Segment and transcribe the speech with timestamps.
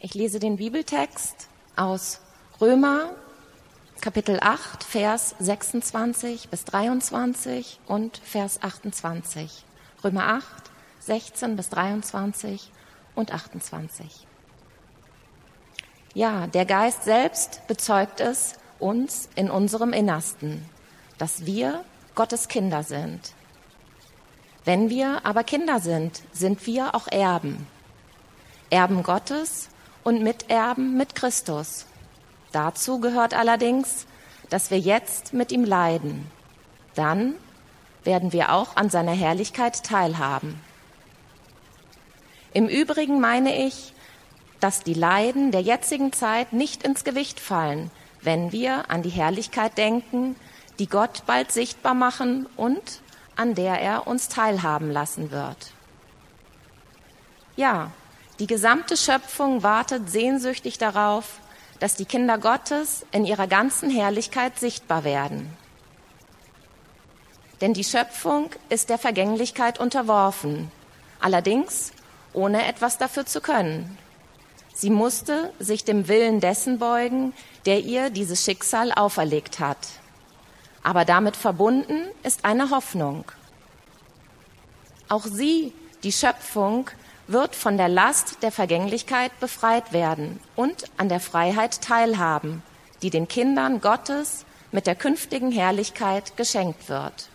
[0.00, 2.20] Ich lese den Bibeltext aus
[2.60, 3.10] Römer
[4.00, 9.64] Kapitel 8, Vers 26 bis 23 und Vers 28.
[10.02, 10.44] Römer 8,
[11.00, 12.70] 16 bis 23
[13.14, 14.26] und 28.
[16.12, 20.68] Ja, der Geist selbst bezeugt es uns in unserem Innersten,
[21.16, 21.82] dass wir
[22.14, 23.32] Gottes Kinder sind.
[24.64, 27.66] Wenn wir aber Kinder sind, sind wir auch Erben.
[28.70, 29.70] Erben Gottes
[30.04, 31.86] und Miterben mit Christus
[32.54, 34.06] Dazu gehört allerdings,
[34.48, 36.30] dass wir jetzt mit ihm leiden.
[36.94, 37.34] Dann
[38.04, 40.60] werden wir auch an seiner Herrlichkeit teilhaben.
[42.52, 43.92] Im Übrigen meine ich,
[44.60, 47.90] dass die Leiden der jetzigen Zeit nicht ins Gewicht fallen,
[48.22, 50.36] wenn wir an die Herrlichkeit denken,
[50.78, 53.00] die Gott bald sichtbar machen und
[53.34, 55.72] an der er uns teilhaben lassen wird.
[57.56, 57.90] Ja,
[58.40, 61.38] die gesamte Schöpfung wartet sehnsüchtig darauf,
[61.78, 65.50] dass die Kinder Gottes in ihrer ganzen Herrlichkeit sichtbar werden.
[67.60, 70.70] Denn die Schöpfung ist der Vergänglichkeit unterworfen,
[71.20, 71.92] allerdings
[72.32, 73.96] ohne etwas dafür zu können.
[74.74, 77.32] Sie musste sich dem Willen dessen beugen,
[77.64, 79.78] der ihr dieses Schicksal auferlegt hat.
[80.82, 83.24] Aber damit verbunden ist eine Hoffnung.
[85.08, 86.90] Auch sie, die Schöpfung,
[87.26, 92.62] wird von der Last der Vergänglichkeit befreit werden und an der Freiheit teilhaben,
[93.02, 97.28] die den Kindern Gottes mit der künftigen Herrlichkeit geschenkt wird.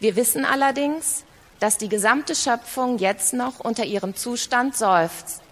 [0.00, 1.24] Wir wissen allerdings,
[1.58, 5.42] dass die gesamte Schöpfung jetzt noch unter ihrem Zustand seufzt,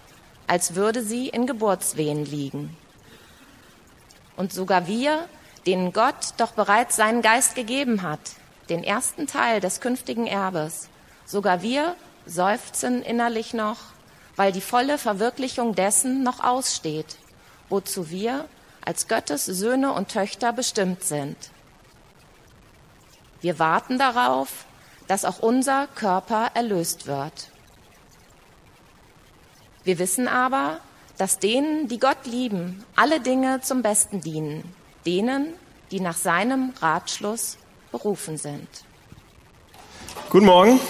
[0.47, 2.75] als würde sie in Geburtswehen liegen.
[4.37, 5.29] Und sogar wir,
[5.67, 8.21] denen Gott doch bereits seinen Geist gegeben hat,
[8.71, 10.89] den ersten Teil des künftigen Erbes,
[11.29, 13.77] Sogar wir seufzen innerlich noch,
[14.35, 17.19] weil die volle Verwirklichung dessen noch aussteht,
[17.69, 18.47] wozu wir
[18.83, 21.37] als Gottes Söhne und Töchter bestimmt sind.
[23.43, 24.65] Wir warten darauf,
[25.07, 27.51] dass auch unser Körper erlöst wird.
[29.85, 30.81] Wir wissen aber,
[31.19, 34.75] dass denen, die Gott lieben, alle Dinge zum Besten dienen,
[35.05, 35.53] denen,
[35.91, 37.59] die nach seinem Ratschluss
[37.93, 38.69] berufen sind.
[40.31, 40.81] Guten Morgen.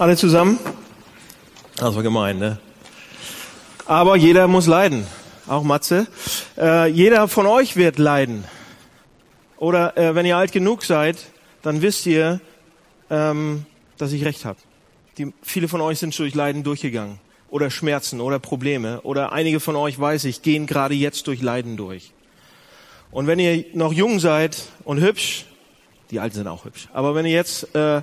[0.00, 0.58] Alle zusammen?
[1.76, 2.58] Das war gemein, ne?
[3.84, 5.06] Aber jeder muss leiden.
[5.46, 6.06] Auch Matze.
[6.56, 8.44] Äh, jeder von euch wird leiden.
[9.58, 11.18] Oder äh, wenn ihr alt genug seid,
[11.60, 12.40] dann wisst ihr,
[13.10, 13.66] ähm,
[13.98, 14.56] dass ich recht habe.
[15.42, 17.18] viele von euch sind durch Leiden durchgegangen.
[17.50, 19.02] Oder Schmerzen oder Probleme.
[19.02, 22.14] Oder einige von euch, weiß ich, gehen gerade jetzt durch Leiden durch.
[23.10, 25.44] Und wenn ihr noch jung seid und hübsch,
[26.10, 28.00] die Alten sind auch hübsch, aber wenn ihr jetzt äh,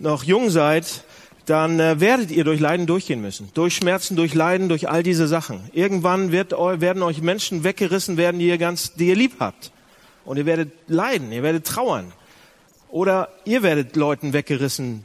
[0.00, 1.04] noch jung seid,
[1.46, 3.50] dann äh, werdet ihr durch Leiden durchgehen müssen.
[3.54, 5.70] Durch Schmerzen, durch Leiden, durch all diese Sachen.
[5.72, 9.72] Irgendwann wird, werden euch Menschen weggerissen werden, die ihr ganz, die ihr lieb habt.
[10.24, 12.12] Und ihr werdet leiden, ihr werdet trauern.
[12.88, 15.04] Oder ihr werdet Leuten weggerissen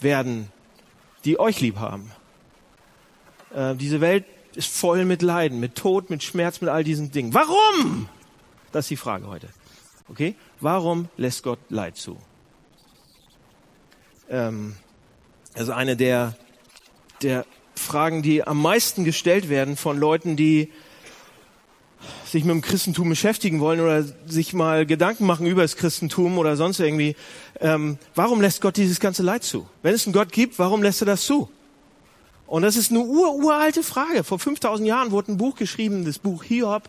[0.00, 0.48] werden,
[1.24, 2.12] die euch lieb haben.
[3.52, 4.24] Äh, diese Welt
[4.54, 7.34] ist voll mit Leiden, mit Tod, mit Schmerz, mit all diesen Dingen.
[7.34, 8.08] Warum?
[8.70, 9.48] Das ist die Frage heute.
[10.08, 10.36] Okay?
[10.60, 12.16] Warum lässt Gott Leid zu?
[14.30, 14.76] Ähm,
[15.54, 16.36] also eine der,
[17.22, 20.70] der Fragen, die am meisten gestellt werden von Leuten, die
[22.26, 26.56] sich mit dem Christentum beschäftigen wollen oder sich mal Gedanken machen über das Christentum oder
[26.56, 27.16] sonst irgendwie.
[27.60, 29.68] Ähm, warum lässt Gott dieses ganze Leid zu?
[29.82, 31.48] Wenn es einen Gott gibt, warum lässt er das zu?
[32.46, 34.24] Und das ist eine ur uralte Frage.
[34.24, 36.82] Vor 5000 Jahren wurde ein Buch geschrieben, das Buch Hiob,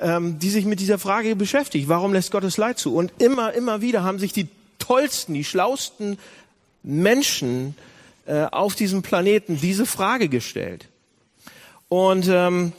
[0.00, 1.88] ähm, die sich mit dieser Frage beschäftigt.
[1.88, 2.94] Warum lässt Gott das Leid zu?
[2.94, 4.48] Und immer, immer wieder haben sich die
[4.78, 6.18] tollsten, die schlausten
[6.82, 7.74] Menschen
[8.26, 10.88] äh, auf diesem Planeten diese Frage gestellt.
[11.88, 12.72] Und ähm,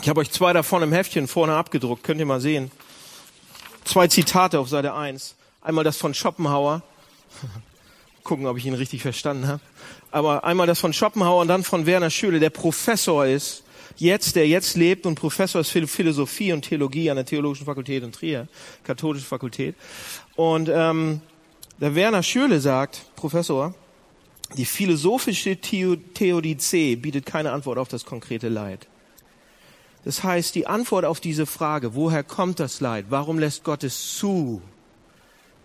[0.00, 2.70] ich habe euch zwei davon im Heftchen vorne abgedruckt, könnt ihr mal sehen.
[3.84, 5.34] Zwei Zitate auf Seite 1.
[5.60, 6.82] Einmal das von Schopenhauer.
[8.24, 9.60] Gucken, ob ich ihn richtig verstanden habe.
[10.10, 13.64] Aber einmal das von Schopenhauer und dann von Werner Schüle, der Professor ist,
[13.96, 18.02] jetzt, der jetzt lebt und Professor ist für Philosophie und Theologie an der Theologischen Fakultät
[18.02, 18.48] in Trier,
[18.84, 19.74] katholische Fakultät.
[20.36, 21.20] Und ähm,
[21.80, 23.74] der Werner Schüle sagt, Professor,
[24.56, 28.86] die philosophische Theodizee bietet keine Antwort auf das konkrete Leid.
[30.04, 34.18] Das heißt, die Antwort auf diese Frage, woher kommt das Leid, warum lässt Gott es
[34.18, 34.60] zu,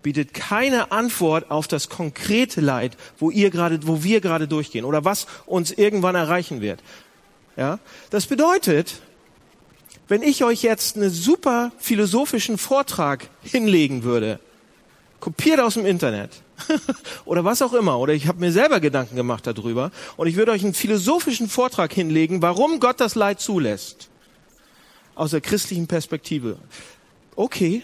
[0.02, 5.04] bietet keine Antwort auf das konkrete Leid, wo ihr gerade, wo wir gerade durchgehen oder
[5.04, 6.82] was uns irgendwann erreichen wird.
[7.56, 7.78] Ja,
[8.08, 9.02] das bedeutet,
[10.08, 14.40] wenn ich euch jetzt einen super philosophischen Vortrag hinlegen würde,
[15.20, 16.42] kopiert aus dem Internet,
[17.24, 17.98] oder was auch immer.
[17.98, 19.90] Oder ich habe mir selber Gedanken gemacht darüber.
[20.16, 24.08] Und ich würde euch einen philosophischen Vortrag hinlegen, warum Gott das Leid zulässt.
[25.14, 26.56] Aus der christlichen Perspektive.
[27.36, 27.82] Okay,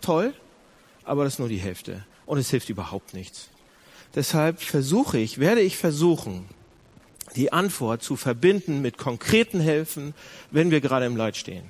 [0.00, 0.34] toll,
[1.04, 2.04] aber das ist nur die Hälfte.
[2.26, 3.48] Und es hilft überhaupt nichts.
[4.14, 6.46] Deshalb versuche ich, werde ich versuchen,
[7.36, 10.14] die Antwort zu verbinden mit konkreten Helfen,
[10.50, 11.64] wenn wir gerade im Leid stehen.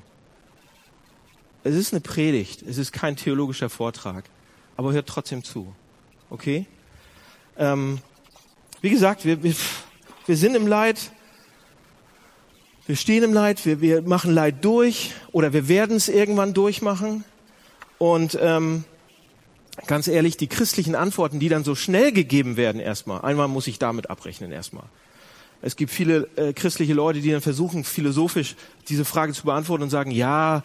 [1.64, 4.24] Es ist eine Predigt, es ist kein theologischer Vortrag,
[4.76, 5.74] aber hört trotzdem zu.
[6.30, 6.66] Okay?
[7.58, 7.98] Ähm,
[8.80, 9.54] wie gesagt, wir, wir,
[10.26, 11.10] wir sind im Leid,
[12.86, 17.24] wir stehen im Leid, wir, wir machen Leid durch oder wir werden es irgendwann durchmachen.
[17.98, 18.84] Und ähm,
[19.86, 23.78] ganz ehrlich, die christlichen Antworten, die dann so schnell gegeben werden erstmal, einmal muss ich
[23.78, 24.84] damit abrechnen erstmal.
[25.62, 28.56] Es gibt viele äh, christliche Leute, die dann versuchen, philosophisch
[28.88, 30.62] diese Frage zu beantworten und sagen, ja,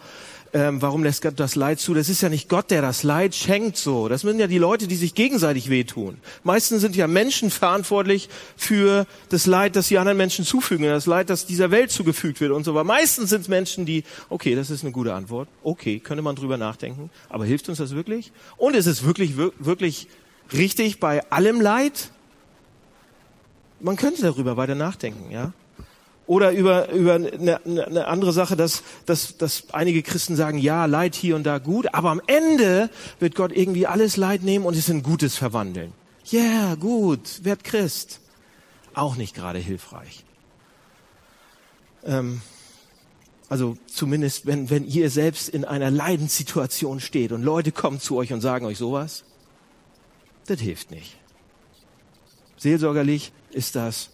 [0.54, 1.94] ähm, warum lässt Gott das Leid zu?
[1.94, 4.08] Das ist ja nicht Gott, der das Leid schenkt so.
[4.08, 6.18] Das sind ja die Leute, die sich gegenseitig wehtun.
[6.44, 11.30] Meistens sind ja Menschen verantwortlich für das Leid, das sie anderen Menschen zufügen, das Leid,
[11.30, 12.84] das dieser Welt zugefügt wird und so weiter.
[12.84, 15.48] Meistens sind es Menschen, die, okay, das ist eine gute Antwort.
[15.62, 17.10] Okay, könnte man drüber nachdenken.
[17.30, 18.30] Aber hilft uns das wirklich?
[18.58, 20.08] Und ist es wirklich, wirklich
[20.52, 22.10] richtig bei allem Leid?
[23.82, 25.52] Man könnte darüber weiter nachdenken, ja.
[26.26, 31.16] Oder über, über eine, eine andere Sache, dass, dass, dass einige Christen sagen, ja, Leid
[31.16, 34.88] hier und da gut, aber am Ende wird Gott irgendwie alles Leid nehmen und es
[34.88, 35.92] in Gutes verwandeln.
[36.26, 38.20] Ja, yeah, gut, werd Christ.
[38.94, 40.24] Auch nicht gerade hilfreich.
[42.04, 42.40] Ähm,
[43.48, 48.32] also zumindest, wenn, wenn ihr selbst in einer Leidenssituation steht und Leute kommen zu euch
[48.32, 49.24] und sagen euch sowas,
[50.46, 51.16] das hilft nicht.
[52.62, 54.10] Seelsorgerlich ist das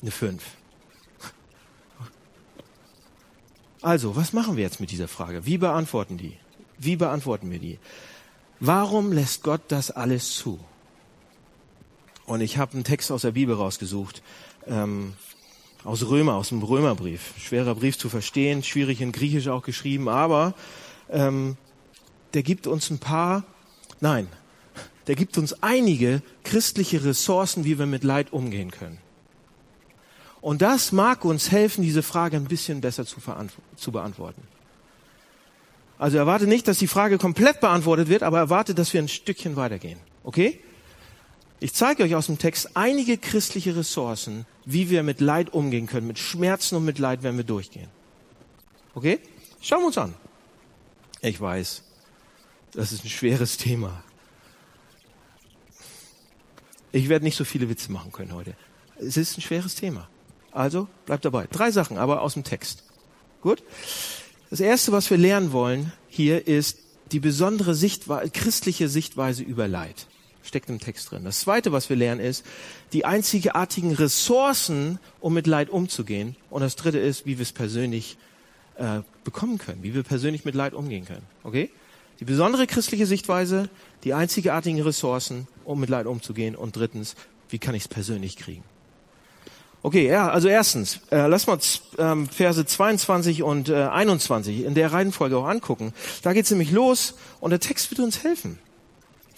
[0.00, 0.44] eine Fünf.
[3.82, 5.44] Also, was machen wir jetzt mit dieser Frage?
[5.44, 6.36] Wie beantworten die?
[6.78, 7.80] Wie beantworten wir die?
[8.60, 10.60] Warum lässt Gott das alles zu?
[12.26, 14.22] Und ich habe einen Text aus der Bibel rausgesucht,
[14.68, 15.14] ähm,
[15.82, 17.34] aus Römer, aus dem Römerbrief.
[17.38, 20.54] Schwerer Brief zu verstehen, schwierig in Griechisch auch geschrieben, aber
[21.10, 21.56] ähm,
[22.34, 23.42] der gibt uns ein paar,
[24.00, 24.28] nein,
[25.06, 28.98] der gibt uns einige christliche Ressourcen, wie wir mit Leid umgehen können.
[30.40, 33.16] Und das mag uns helfen, diese Frage ein bisschen besser zu,
[33.76, 34.42] zu beantworten.
[35.98, 39.56] Also erwarte nicht, dass die Frage komplett beantwortet wird, aber erwarte, dass wir ein Stückchen
[39.56, 39.98] weitergehen.
[40.22, 40.60] Okay?
[41.60, 46.06] Ich zeige euch aus dem Text einige christliche Ressourcen, wie wir mit Leid umgehen können,
[46.06, 47.88] mit Schmerzen und mit Leid, wenn wir durchgehen.
[48.94, 49.20] Okay?
[49.62, 50.14] Schauen wir uns an.
[51.22, 51.82] Ich weiß,
[52.72, 54.03] das ist ein schweres Thema.
[56.94, 58.54] Ich werde nicht so viele Witze machen können heute.
[59.00, 60.08] Es ist ein schweres Thema.
[60.52, 61.48] Also bleibt dabei.
[61.50, 62.84] Drei Sachen, aber aus dem Text.
[63.40, 63.64] Gut?
[64.50, 66.78] Das erste, was wir lernen wollen hier, ist
[67.10, 70.06] die besondere Sichtweise, christliche Sichtweise über Leid.
[70.44, 71.24] Steckt im Text drin.
[71.24, 72.46] Das zweite, was wir lernen, ist
[72.92, 76.36] die einzigartigen Ressourcen, um mit Leid umzugehen.
[76.48, 78.18] Und das dritte ist, wie wir es persönlich
[78.76, 81.26] äh, bekommen können, wie wir persönlich mit Leid umgehen können.
[81.42, 81.70] Okay?
[82.20, 83.68] Die besondere christliche Sichtweise,
[84.04, 86.54] die einzigartigen Ressourcen, um mit Leid umzugehen.
[86.54, 87.16] Und drittens,
[87.48, 88.64] wie kann ich es persönlich kriegen?
[89.82, 91.58] Okay, ja, also erstens, äh, lass mal
[91.98, 95.92] ähm, Verse 22 und äh, 21 in der Reihenfolge auch angucken.
[96.22, 98.58] Da geht's nämlich los und der Text wird uns helfen.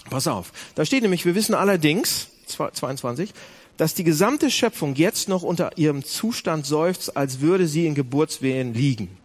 [0.09, 3.35] Pass auf, da steht nämlich, wir wissen allerdings, 22,
[3.77, 8.73] dass die gesamte Schöpfung jetzt noch unter ihrem Zustand seufzt, als würde sie in Geburtswehen
[8.73, 9.17] liegen.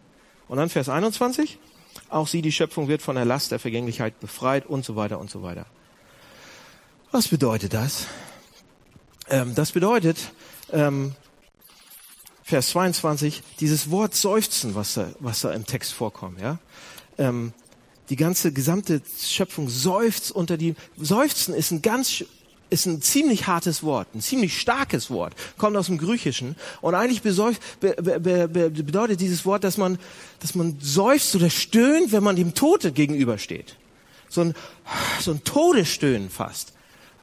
[0.47, 1.59] Und dann Vers 21,
[2.09, 5.29] auch sie, die Schöpfung, wird von der Last der Vergänglichkeit befreit und so weiter und
[5.29, 5.65] so weiter.
[7.11, 8.07] Was bedeutet das?
[9.29, 10.17] Ähm, das bedeutet,
[10.71, 11.15] ähm,
[12.43, 16.59] Vers 22, dieses Wort seufzen, was da, was da im Text vorkommt, ja.
[17.17, 17.53] Ähm,
[18.09, 22.25] die ganze gesamte Schöpfung seufzt unter die, seufzen ist ein ganz,
[22.71, 27.21] ist ein ziemlich hartes Wort, ein ziemlich starkes Wort, kommt aus dem Griechischen und eigentlich
[27.21, 29.99] bedeutet dieses Wort, dass man,
[30.39, 33.75] dass man seufzt oder stöhnt, wenn man dem Tote gegenübersteht.
[34.29, 34.55] So ein,
[35.19, 36.73] so ein Todesstöhnen fast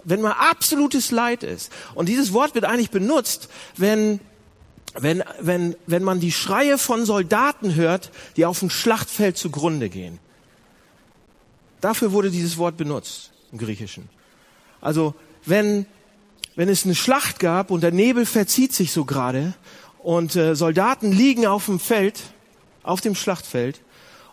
[0.04, 1.70] wenn mal absolutes Leid ist.
[1.94, 4.20] Und dieses Wort wird eigentlich benutzt, wenn,
[4.94, 10.18] wenn, wenn, wenn man die Schreie von Soldaten hört, die auf dem Schlachtfeld zugrunde gehen.
[11.80, 14.08] Dafür wurde dieses Wort benutzt im Griechischen.
[14.80, 15.14] Also
[15.44, 15.86] wenn,
[16.56, 19.54] wenn es eine Schlacht gab und der Nebel verzieht sich so gerade
[19.98, 22.20] und äh, Soldaten liegen auf dem Feld,
[22.82, 23.80] auf dem Schlachtfeld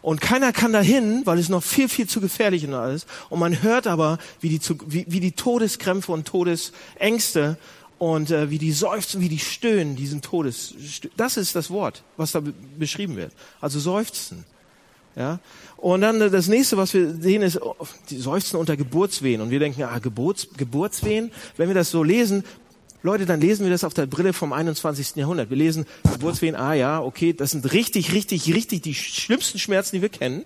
[0.06, 3.08] und keiner kann dahin, weil es noch viel, viel zu gefährlich und alles.
[3.30, 7.58] Und man hört aber, wie die, wie, wie die Todeskrämpfe und Todesängste
[7.98, 10.76] und äh, wie die seufzen, wie die stöhnen, diesen Todes.
[11.18, 12.44] Das ist das Wort, was da
[12.78, 13.32] beschrieben wird.
[13.60, 14.46] Also seufzen.
[15.16, 15.40] Ja?
[15.86, 17.76] Und dann äh, das nächste, was wir sehen, ist, oh,
[18.10, 19.40] die seufzen unter Geburtswehen.
[19.40, 22.44] Und wir denken, ah, Geburts, Geburtswehen, wenn wir das so lesen,
[23.04, 25.16] Leute, dann lesen wir das auf der Brille vom 21.
[25.16, 25.52] Jahrhundert.
[25.52, 30.02] Wir lesen Geburtswehen, ah ja, okay, das sind richtig, richtig, richtig die schlimmsten Schmerzen, die
[30.02, 30.44] wir kennen.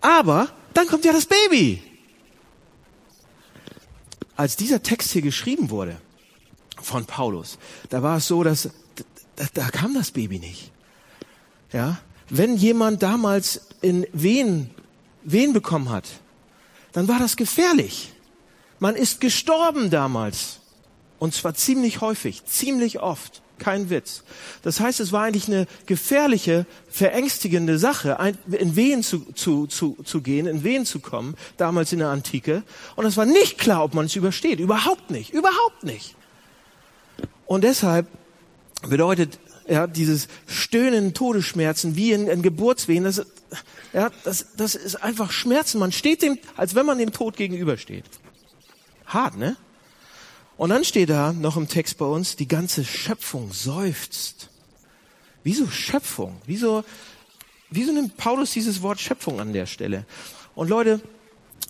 [0.00, 1.82] Aber dann kommt ja das Baby.
[4.36, 5.96] Als dieser Text hier geschrieben wurde
[6.80, 8.70] von Paulus, da war es so, dass
[9.34, 10.70] da, da kam das Baby nicht.
[11.72, 14.70] Ja, wenn jemand damals in Wehen,
[15.22, 16.04] Wehen bekommen hat,
[16.92, 18.12] dann war das gefährlich.
[18.78, 20.60] Man ist gestorben damals.
[21.18, 23.42] Und zwar ziemlich häufig, ziemlich oft.
[23.58, 24.22] Kein Witz.
[24.62, 28.16] Das heißt, es war eigentlich eine gefährliche, verängstigende Sache,
[28.50, 32.62] in Wehen zu, zu, zu, zu gehen, in Wehen zu kommen, damals in der Antike.
[32.96, 34.60] Und es war nicht klar, ob man es übersteht.
[34.60, 35.34] Überhaupt nicht.
[35.34, 36.16] Überhaupt nicht.
[37.44, 38.06] Und deshalb
[38.88, 43.26] bedeutet ja, dieses Stöhnen, Todesschmerzen, wie in, in Geburtswehen, das,
[43.92, 45.78] ja, das, das ist einfach Schmerzen.
[45.78, 48.04] Man steht dem, als wenn man dem Tod gegenübersteht.
[49.06, 49.56] Hart, ne?
[50.56, 54.50] Und dann steht da noch im Text bei uns, die ganze Schöpfung seufzt.
[55.42, 56.40] Wieso Schöpfung?
[56.44, 56.84] Wieso,
[57.70, 60.04] wieso nimmt Paulus dieses Wort Schöpfung an der Stelle?
[60.54, 61.00] Und Leute,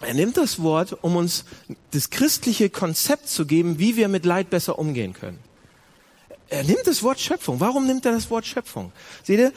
[0.01, 1.45] er nimmt das Wort, um uns
[1.93, 5.39] das christliche Konzept zu geben, wie wir mit Leid besser umgehen können.
[6.49, 7.61] Er nimmt das Wort Schöpfung.
[7.61, 8.91] Warum nimmt er das Wort Schöpfung?
[9.23, 9.53] Seht ihr,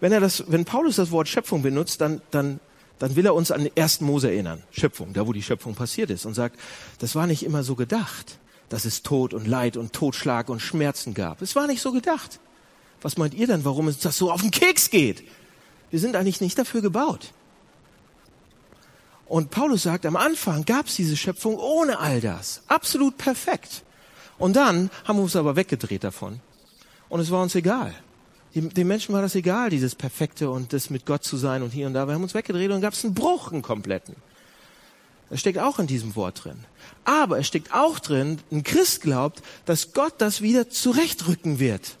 [0.00, 2.60] wenn er das, wenn Paulus das Wort Schöpfung benutzt, dann, dann,
[2.98, 4.62] dann will er uns an den ersten Mose erinnern.
[4.70, 6.58] Schöpfung, da wo die Schöpfung passiert ist und sagt,
[6.98, 8.38] das war nicht immer so gedacht,
[8.68, 11.42] dass es Tod und Leid und Totschlag und Schmerzen gab.
[11.42, 12.40] Es war nicht so gedacht.
[13.02, 15.24] Was meint ihr denn, warum es das so auf den Keks geht?
[15.90, 17.32] Wir sind eigentlich nicht dafür gebaut.
[19.26, 22.62] Und Paulus sagt, am Anfang gab es diese Schöpfung ohne all das.
[22.66, 23.84] Absolut perfekt.
[24.38, 26.40] Und dann haben wir uns aber weggedreht davon.
[27.08, 27.94] Und es war uns egal.
[28.54, 31.86] Den Menschen war das egal, dieses Perfekte und das mit Gott zu sein und hier
[31.86, 32.06] und da.
[32.06, 34.16] Wir haben uns weggedreht und gab es einen Bruch, einen kompletten.
[35.28, 36.64] Das steckt auch in diesem Wort drin.
[37.04, 41.96] Aber es steckt auch drin, ein Christ glaubt, dass Gott das wieder zurechtrücken wird.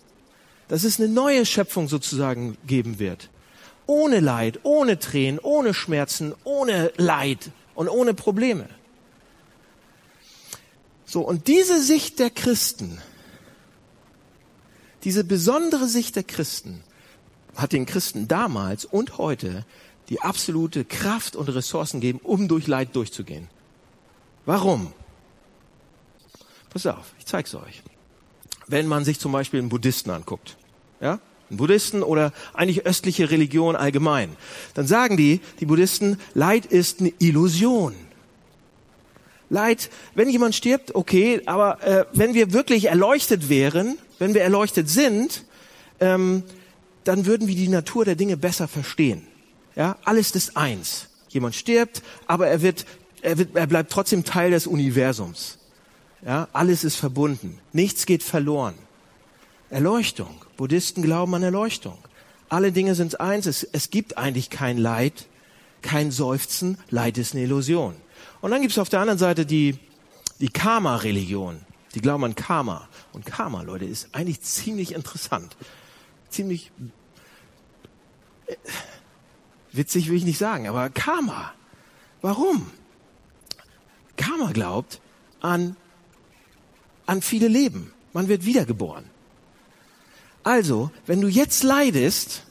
[0.66, 3.30] Dass es eine neue Schöpfung sozusagen geben wird.
[3.86, 8.68] Ohne Leid, ohne Tränen, ohne Schmerzen, ohne Leid und ohne Probleme.
[11.06, 13.00] So, und diese Sicht der Christen,
[15.04, 16.82] diese besondere Sicht der Christen,
[17.56, 19.64] hat den Christen damals und heute
[20.08, 23.48] die absolute Kraft und Ressourcen gegeben, um durch Leid durchzugehen.
[24.46, 24.92] Warum?
[26.70, 27.82] Pass auf, ich zeig's euch.
[28.66, 30.56] Wenn man sich zum Beispiel einen Buddhisten anguckt,
[31.00, 34.36] ja, einen Buddhisten oder eigentlich östliche Religion allgemein,
[34.74, 37.94] dann sagen die, die Buddhisten, Leid ist eine Illusion.
[39.48, 44.88] Leid, wenn jemand stirbt, okay, aber äh, wenn wir wirklich erleuchtet wären, wenn wir erleuchtet
[44.88, 45.44] sind,
[45.98, 46.44] ähm,
[47.04, 49.26] dann würden wir die Natur der Dinge besser verstehen.
[49.74, 51.08] Ja, alles ist eins.
[51.30, 52.84] Jemand stirbt, aber er wird,
[53.22, 55.58] er wird, er bleibt trotzdem Teil des Universums.
[56.24, 57.58] Ja, alles ist verbunden.
[57.72, 58.74] Nichts geht verloren.
[59.70, 60.44] Erleuchtung.
[60.56, 61.96] Buddhisten glauben an Erleuchtung.
[62.50, 63.46] Alle Dinge sind eins.
[63.46, 65.26] Es, es gibt eigentlich kein Leid,
[65.80, 66.76] kein Seufzen.
[66.90, 67.94] Leid ist eine Illusion.
[68.42, 69.78] Und dann gibt es auf der anderen Seite die,
[70.40, 71.60] die Karma-Religion.
[71.94, 72.88] Die glauben an Karma.
[73.12, 75.56] Und Karma, Leute, ist eigentlich ziemlich interessant.
[76.28, 76.70] Ziemlich
[78.46, 78.56] äh,
[79.72, 81.52] witzig will ich nicht sagen, aber Karma.
[82.22, 82.70] Warum?
[84.16, 85.00] Karma glaubt
[85.40, 85.76] an,
[87.06, 87.92] an viele Leben.
[88.12, 89.04] Man wird wiedergeboren.
[90.42, 92.44] Also, wenn du jetzt leidest,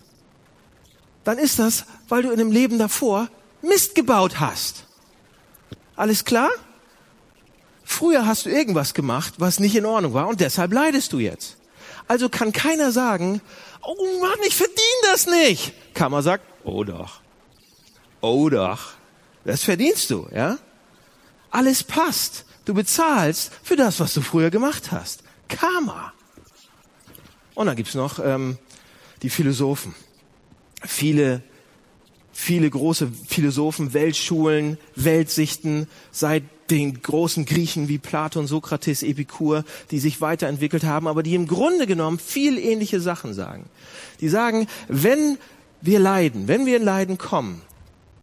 [1.23, 3.29] dann ist das, weil du in dem Leben davor
[3.61, 4.85] Mist gebaut hast.
[5.95, 6.49] Alles klar?
[7.91, 11.57] Früher hast du irgendwas gemacht, was nicht in Ordnung war und deshalb leidest du jetzt.
[12.07, 13.41] Also kann keiner sagen,
[13.81, 14.77] oh Mann, ich verdiene
[15.11, 15.73] das nicht.
[15.95, 17.21] Kammer sagt, oh doch.
[18.21, 18.91] Oh doch.
[19.43, 20.59] Das verdienst du, ja?
[21.49, 22.45] Alles passt.
[22.65, 25.23] Du bezahlst für das, was du früher gemacht hast.
[25.47, 26.13] Karma.
[27.55, 28.59] Und dann gibt's noch ähm,
[29.23, 29.95] die Philosophen.
[30.85, 31.41] Viele
[32.31, 40.21] viele große Philosophen, Weltschulen, Weltsichten seit den großen Griechen wie Platon, Sokrates, Epikur, die sich
[40.21, 43.65] weiterentwickelt haben, aber die im Grunde genommen viel ähnliche Sachen sagen.
[44.21, 45.37] Die sagen, wenn
[45.81, 47.61] wir leiden, wenn wir in Leiden kommen,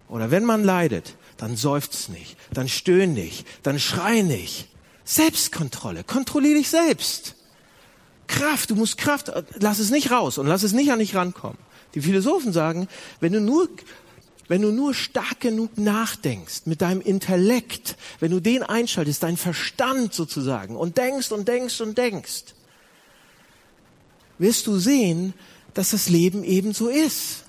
[0.08, 4.68] oder wenn man leidet, dann seufzt nicht, dann stöhn nicht, dann schrei nicht.
[5.04, 7.34] Selbstkontrolle, kontrolliere dich selbst.
[8.26, 11.58] Kraft, du musst Kraft, lass es nicht raus und lass es nicht an dich rankommen.
[11.94, 12.88] Die Philosophen sagen,
[13.20, 13.68] wenn du nur
[14.48, 20.14] wenn du nur stark genug nachdenkst mit deinem Intellekt, wenn du den einschaltest, dein Verstand
[20.14, 22.44] sozusagen, und denkst und denkst und denkst,
[24.38, 25.34] wirst du sehen,
[25.74, 27.44] dass das Leben eben so ist.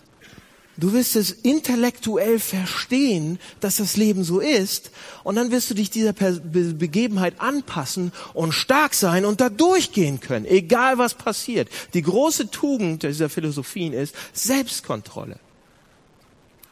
[0.79, 4.91] Du wirst es intellektuell verstehen, dass das Leben so ist.
[5.23, 6.39] Und dann wirst du dich dieser Be
[6.77, 11.67] Begebenheit anpassen und stark sein und da durchgehen können, egal was passiert.
[11.95, 15.39] Die große Tugend dieser Philosophien ist Selbstkontrolle.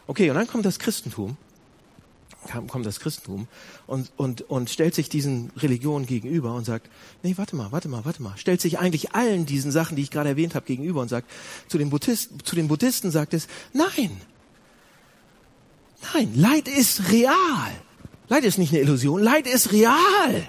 [0.08, 1.38] Okay, und dann kommt das Christentum
[2.68, 3.48] kommt das Christentum
[3.88, 6.90] und, und, und stellt sich diesen Religionen gegenüber und sagt,
[7.24, 10.12] nee, warte mal, warte mal, warte mal, stellt sich eigentlich allen diesen Sachen, die ich
[10.12, 11.30] gerade erwähnt habe, gegenüber und sagt,
[11.68, 14.12] zu den, Buddhisten, zu den Buddhisten sagt es, nein,
[16.14, 17.72] nein, Leid ist real.
[18.28, 20.48] Leid ist nicht eine Illusion, Leid ist real.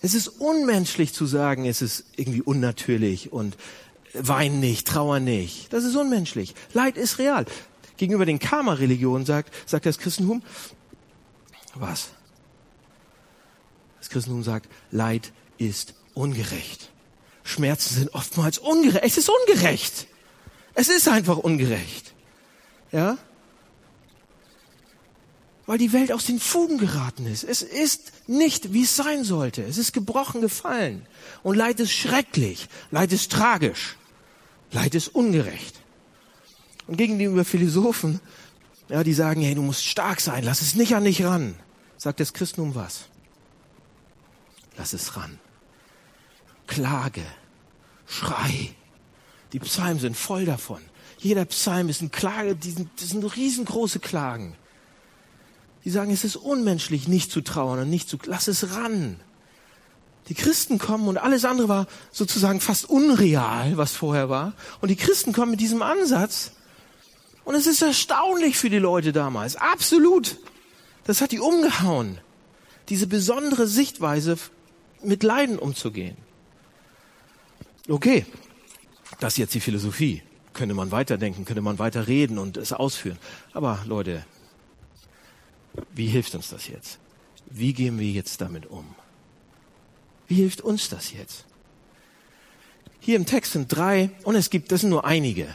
[0.00, 3.56] Es ist unmenschlich zu sagen, es ist irgendwie unnatürlich und
[4.14, 5.72] wein nicht, trauer nicht.
[5.72, 6.54] Das ist unmenschlich.
[6.72, 7.44] Leid ist real
[7.96, 10.42] gegenüber den Karma-Religionen sagt, sagt das Christentum,
[11.74, 12.10] was?
[13.98, 16.90] Das Christentum sagt, Leid ist ungerecht.
[17.42, 19.04] Schmerzen sind oftmals ungerecht.
[19.04, 20.06] Es ist ungerecht.
[20.74, 22.14] Es ist einfach ungerecht.
[22.90, 23.18] Ja?
[25.66, 27.44] Weil die Welt aus den Fugen geraten ist.
[27.44, 29.62] Es ist nicht, wie es sein sollte.
[29.62, 31.06] Es ist gebrochen gefallen.
[31.42, 32.68] Und Leid ist schrecklich.
[32.90, 33.96] Leid ist tragisch.
[34.74, 35.80] Leid ist ungerecht.
[36.86, 38.20] Und gegenüber Philosophen,
[38.88, 41.54] ja, die sagen, hey, du musst stark sein, lass es nicht an dich ran.
[41.96, 43.06] Sagt das Christentum was?
[44.76, 45.38] Lass es ran.
[46.66, 47.24] Klage,
[48.06, 48.74] Schrei.
[49.52, 50.82] Die Psalmen sind voll davon.
[51.18, 54.56] Jeder Psalm ist ein Klage, die sind, das sind riesengroße Klagen.
[55.84, 59.20] Die sagen, es ist unmenschlich, nicht zu trauern und nicht zu, lass es ran.
[60.28, 64.54] Die Christen kommen und alles andere war sozusagen fast unreal, was vorher war.
[64.80, 66.52] Und die Christen kommen mit diesem Ansatz,
[67.44, 69.56] und es ist erstaunlich für die Leute damals.
[69.56, 70.38] Absolut.
[71.04, 72.18] Das hat die umgehauen.
[72.88, 74.38] Diese besondere Sichtweise,
[75.02, 76.16] mit Leiden umzugehen.
[77.88, 78.24] Okay.
[79.20, 80.22] Das ist jetzt die Philosophie.
[80.54, 83.18] Könnte man weiterdenken, könnte man weiter reden und es ausführen.
[83.52, 84.24] Aber Leute,
[85.94, 86.98] wie hilft uns das jetzt?
[87.50, 88.94] Wie gehen wir jetzt damit um?
[90.26, 91.44] Wie hilft uns das jetzt?
[93.00, 95.54] Hier im Text sind drei, und es gibt, das sind nur einige,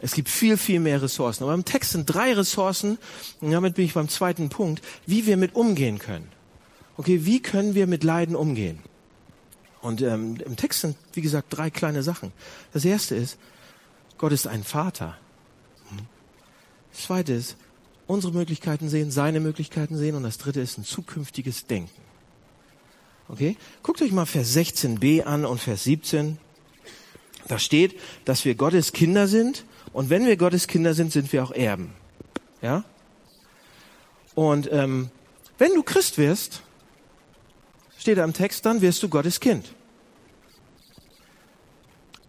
[0.00, 1.44] es gibt viel, viel mehr Ressourcen.
[1.44, 2.98] Aber im Text sind drei Ressourcen,
[3.40, 6.28] und damit bin ich beim zweiten Punkt, wie wir mit umgehen können.
[6.96, 8.80] Okay, wie können wir mit Leiden umgehen?
[9.80, 12.32] Und ähm, im Text sind, wie gesagt, drei kleine Sachen.
[12.72, 13.38] Das erste ist,
[14.18, 15.16] Gott ist ein Vater.
[16.92, 17.56] Das zweite ist,
[18.06, 20.14] unsere Möglichkeiten sehen, seine Möglichkeiten sehen.
[20.14, 22.01] Und das dritte ist ein zukünftiges Denken.
[23.32, 23.56] Okay?
[23.82, 26.36] Guckt euch mal Vers 16b an und Vers 17.
[27.48, 29.64] Da steht, dass wir Gottes Kinder sind
[29.94, 31.94] und wenn wir Gottes Kinder sind, sind wir auch Erben.
[32.60, 32.84] Ja?
[34.34, 35.10] Und ähm,
[35.56, 36.60] wenn du Christ wirst,
[37.98, 39.74] steht da im Text, dann wirst du Gottes Kind.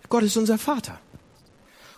[0.08, 1.00] Gott ist unser Vater.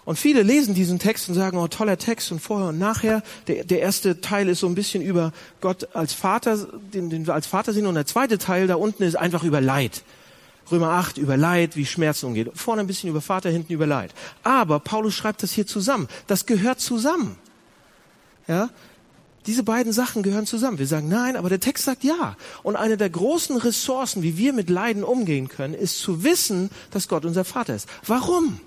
[0.05, 3.23] Und viele lesen diesen Text und sagen, oh, toller Text und vorher und nachher.
[3.47, 7.33] Der, der erste Teil ist so ein bisschen über Gott als Vater, den, den wir
[7.33, 7.87] als Vater sehen.
[7.87, 10.03] Und der zweite Teil da unten ist einfach über Leid.
[10.71, 12.51] Römer 8 über Leid, wie Schmerzen umgeht.
[12.53, 14.13] Vorne ein bisschen über Vater, hinten über Leid.
[14.43, 16.07] Aber Paulus schreibt das hier zusammen.
[16.27, 17.37] Das gehört zusammen.
[18.47, 18.69] Ja?
[19.47, 20.79] Diese beiden Sachen gehören zusammen.
[20.79, 22.35] Wir sagen nein, aber der Text sagt ja.
[22.63, 27.07] Und eine der großen Ressourcen, wie wir mit Leiden umgehen können, ist zu wissen, dass
[27.07, 27.87] Gott unser Vater ist.
[28.05, 28.59] Warum?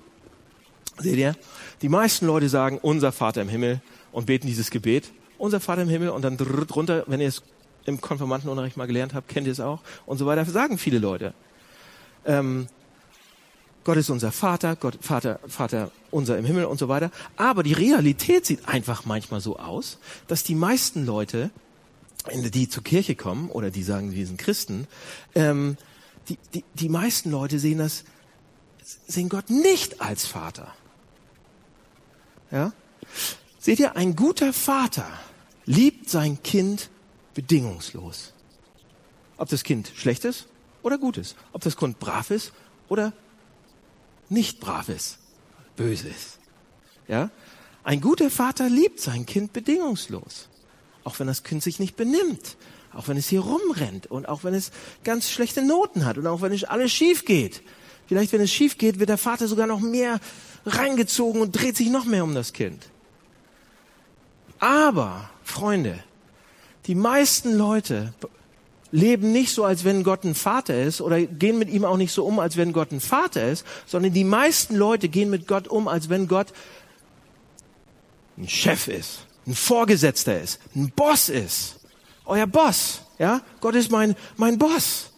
[0.99, 1.35] Seht ihr?
[1.81, 3.81] Die meisten Leute sagen, unser Vater im Himmel
[4.11, 5.11] und beten dieses Gebet.
[5.37, 7.41] Unser Vater im Himmel und dann drunter, wenn ihr es
[7.85, 11.33] im Konfirmandenunterricht mal gelernt habt, kennt ihr es auch und so weiter, sagen viele Leute
[12.25, 12.67] ähm,
[13.83, 17.11] Gott ist unser Vater, Gott, Vater, Vater unser im Himmel und so weiter.
[17.37, 21.49] Aber die Realität sieht einfach manchmal so aus, dass die meisten Leute,
[22.31, 24.87] die zur Kirche kommen oder die sagen, wir sind Christen,
[25.33, 25.77] ähm,
[26.27, 28.03] die, die, die meisten Leute sehen das,
[29.07, 30.73] sehen Gott nicht als Vater.
[32.51, 32.73] Ja?
[33.59, 35.07] Seht ihr, ein guter Vater
[35.65, 36.89] liebt sein Kind
[37.33, 38.33] bedingungslos.
[39.37, 40.47] Ob das Kind schlecht ist
[40.81, 41.35] oder Gutes.
[41.53, 42.51] Ob das Kind brav ist
[42.87, 43.13] oder
[44.29, 45.19] nicht brav ist,
[45.75, 46.39] böse ist.
[47.07, 47.29] Ja?
[47.83, 50.49] Ein guter Vater liebt sein Kind bedingungslos.
[51.03, 52.57] Auch wenn das Kind sich nicht benimmt.
[52.93, 54.71] Auch wenn es hier rumrennt und auch wenn es
[55.03, 57.61] ganz schlechte Noten hat und auch wenn es alles schief geht.
[58.09, 60.19] Vielleicht, wenn es schief geht, wird der Vater sogar noch mehr
[60.65, 62.87] reingezogen und dreht sich noch mehr um das Kind.
[64.57, 66.03] Aber, Freunde,
[66.87, 68.11] die meisten Leute
[68.91, 72.11] leben nicht so, als wenn Gott ein Vater ist oder gehen mit ihm auch nicht
[72.11, 75.67] so um, als wenn Gott ein Vater ist, sondern die meisten Leute gehen mit Gott
[75.67, 76.47] um, als wenn Gott
[78.39, 81.75] ein Chef ist, ein Vorgesetzter ist, ein Boss ist.
[82.25, 83.41] Euer Boss, ja?
[83.61, 85.11] Gott ist mein, mein Boss.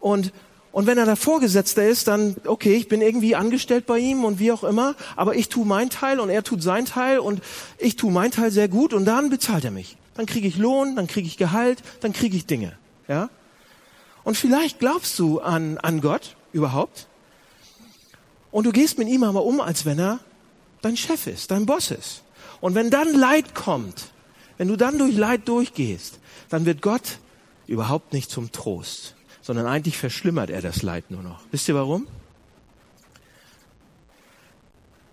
[0.00, 0.32] Und,
[0.78, 4.38] Und wenn er der Vorgesetzte ist, dann, okay, ich bin irgendwie angestellt bei ihm und
[4.38, 7.42] wie auch immer, aber ich tue mein Teil und er tut sein Teil und
[7.78, 9.96] ich tue mein Teil sehr gut und dann bezahlt er mich.
[10.14, 12.78] Dann kriege ich Lohn, dann kriege ich Gehalt, dann kriege ich Dinge.
[13.08, 13.28] Ja?
[14.22, 17.08] Und vielleicht glaubst du an, an Gott überhaupt.
[18.52, 20.20] Und du gehst mit ihm aber um, als wenn er
[20.80, 22.22] dein Chef ist, dein Boss ist.
[22.60, 24.12] Und wenn dann Leid kommt,
[24.58, 27.18] wenn du dann durch Leid durchgehst, dann wird Gott
[27.66, 29.16] überhaupt nicht zum Trost
[29.48, 31.40] sondern eigentlich verschlimmert er das Leid nur noch.
[31.50, 32.06] Wisst ihr warum?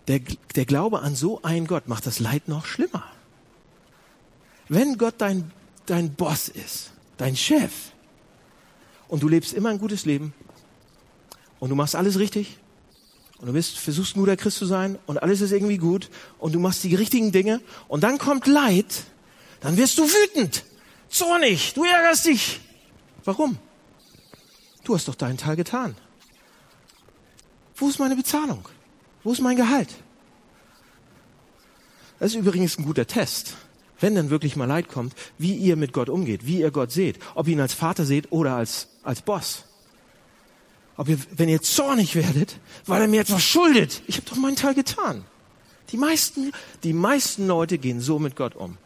[0.09, 0.19] Der,
[0.55, 3.05] der Glaube an so einen Gott macht das Leid noch schlimmer.
[4.67, 5.53] Wenn Gott dein,
[5.85, 7.71] dein Boss ist, dein Chef,
[9.07, 10.33] und du lebst immer ein gutes Leben
[11.61, 12.57] und du machst alles richtig
[13.37, 16.53] und du bist, versuchst ein guter Christ zu sein und alles ist irgendwie gut und
[16.53, 19.05] du machst die richtigen Dinge und dann kommt Leid,
[19.61, 20.65] dann wirst du wütend,
[21.07, 22.59] zornig, du ärgerst dich.
[23.23, 23.59] Warum?
[24.85, 25.95] Du hast doch deinen Teil getan.
[27.75, 28.69] Wo ist meine Bezahlung?
[29.23, 29.89] Wo ist mein Gehalt?
[32.19, 33.57] Das ist übrigens ein guter Test.
[33.99, 37.19] Wenn dann wirklich mal Leid kommt, wie ihr mit Gott umgeht, wie ihr Gott seht,
[37.33, 39.63] ob ihr ihn als Vater seht oder als, als Boss.
[40.97, 44.03] Ob ihr, wenn ihr zornig werdet, weil er mir etwas schuldet.
[44.07, 45.25] Ich habe doch meinen Teil getan.
[45.89, 46.51] Die meisten,
[46.83, 48.77] die meisten Leute gehen so mit Gott um.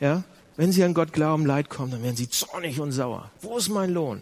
[0.00, 0.24] Ja?
[0.60, 3.30] Wenn sie an Gott glauben, Leid kommt, dann werden sie zornig und sauer.
[3.40, 4.20] Wo ist mein Lohn?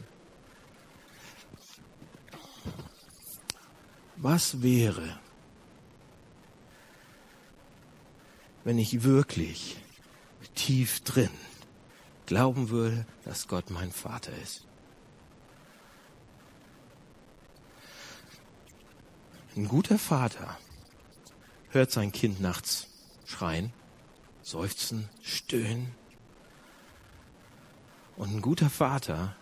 [4.15, 5.19] Was wäre,
[8.63, 9.79] wenn ich wirklich
[10.55, 11.31] tief drin
[12.27, 14.65] glauben würde, dass Gott mein Vater ist?
[19.57, 20.57] Ein guter Vater
[21.71, 22.87] hört sein Kind nachts
[23.25, 23.73] schreien,
[24.43, 25.99] seufzen, stöhnen
[28.19, 29.37] und ein guter Vater,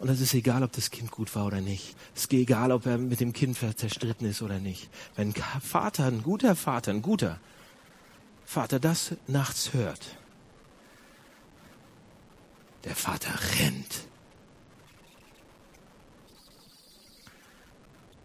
[0.00, 1.94] und es ist egal, ob das Kind gut war oder nicht.
[2.14, 4.90] Es ist egal, ob er mit dem Kind zerstritten ist oder nicht.
[5.14, 7.38] Wenn ein Vater, ein guter Vater, ein guter
[8.44, 10.16] Vater das nachts hört,
[12.82, 14.08] der Vater rennt.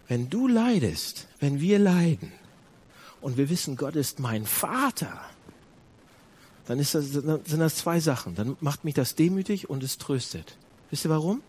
[0.07, 2.31] Wenn du leidest, wenn wir leiden
[3.21, 5.21] und wir wissen, Gott ist mein Vater,
[6.69, 8.35] dann, das, dann sind das zwei Sachen.
[8.35, 10.55] Dann macht mich das demütig und es tröstet.
[10.91, 11.41] Wisst ihr warum?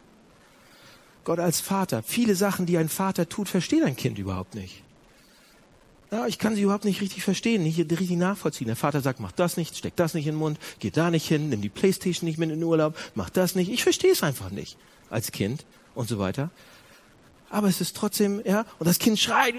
[1.25, 2.03] Gott als Vater.
[2.03, 4.83] Viele Sachen, die ein Vater tut, versteht ein Kind überhaupt nicht.
[6.11, 8.67] Ja, ich kann sie überhaupt nicht richtig verstehen, nicht richtig nachvollziehen.
[8.67, 11.29] Der Vater sagt, mach das nicht, steck das nicht in den Mund, geh da nicht
[11.29, 13.71] hin, nimm die Playstation nicht mit in den Urlaub, mach das nicht.
[13.71, 14.79] Ich verstehe es einfach nicht
[15.11, 16.49] als Kind und so weiter.
[17.51, 19.55] Aber es ist trotzdem, ja, und das Kind schreit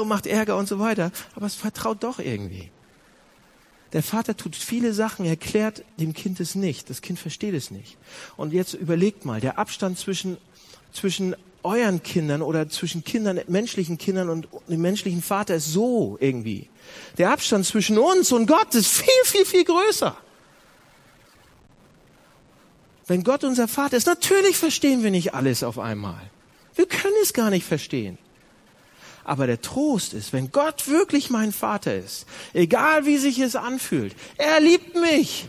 [0.00, 1.12] und macht Ärger und so weiter.
[1.34, 2.70] Aber es vertraut doch irgendwie.
[3.92, 6.90] Der Vater tut viele Sachen, erklärt dem Kind es nicht.
[6.90, 7.96] Das Kind versteht es nicht.
[8.36, 10.36] Und jetzt überlegt mal, der Abstand zwischen,
[10.92, 16.68] zwischen euren Kindern oder zwischen Kindern, menschlichen Kindern und dem menschlichen Vater ist so irgendwie.
[17.18, 20.16] Der Abstand zwischen uns und Gott ist viel, viel, viel größer.
[23.06, 26.30] Wenn Gott unser Vater ist, natürlich verstehen wir nicht alles auf einmal.
[26.76, 28.18] Wir können es gar nicht verstehen.
[29.24, 34.14] Aber der Trost ist, wenn Gott wirklich mein Vater ist, egal wie sich es anfühlt,
[34.36, 35.48] er liebt mich.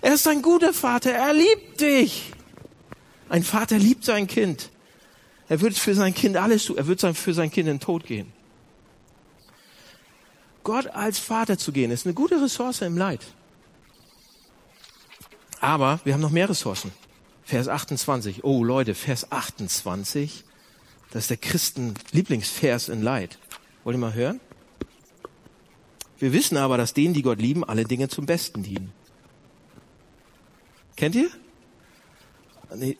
[0.00, 2.32] Er ist ein guter Vater, er liebt dich.
[3.28, 4.70] Ein Vater liebt sein Kind.
[5.48, 6.76] Er wird für sein Kind alles tun.
[6.76, 8.32] Er wird für sein Kind in den Tod gehen.
[10.64, 13.20] Gott als Vater zu gehen, ist eine gute Ressource im Leid.
[15.60, 16.92] Aber wir haben noch mehr Ressourcen.
[17.44, 18.44] Vers 28.
[18.44, 20.44] Oh Leute, Vers 28
[21.12, 23.38] das ist der Christen Lieblingsvers in Leid.
[23.84, 24.40] Wollt ihr mal hören?
[26.18, 28.92] Wir wissen aber, dass denen, die Gott lieben, alle Dinge zum Besten dienen.
[30.96, 31.30] Kennt ihr?
[32.74, 32.96] Nee.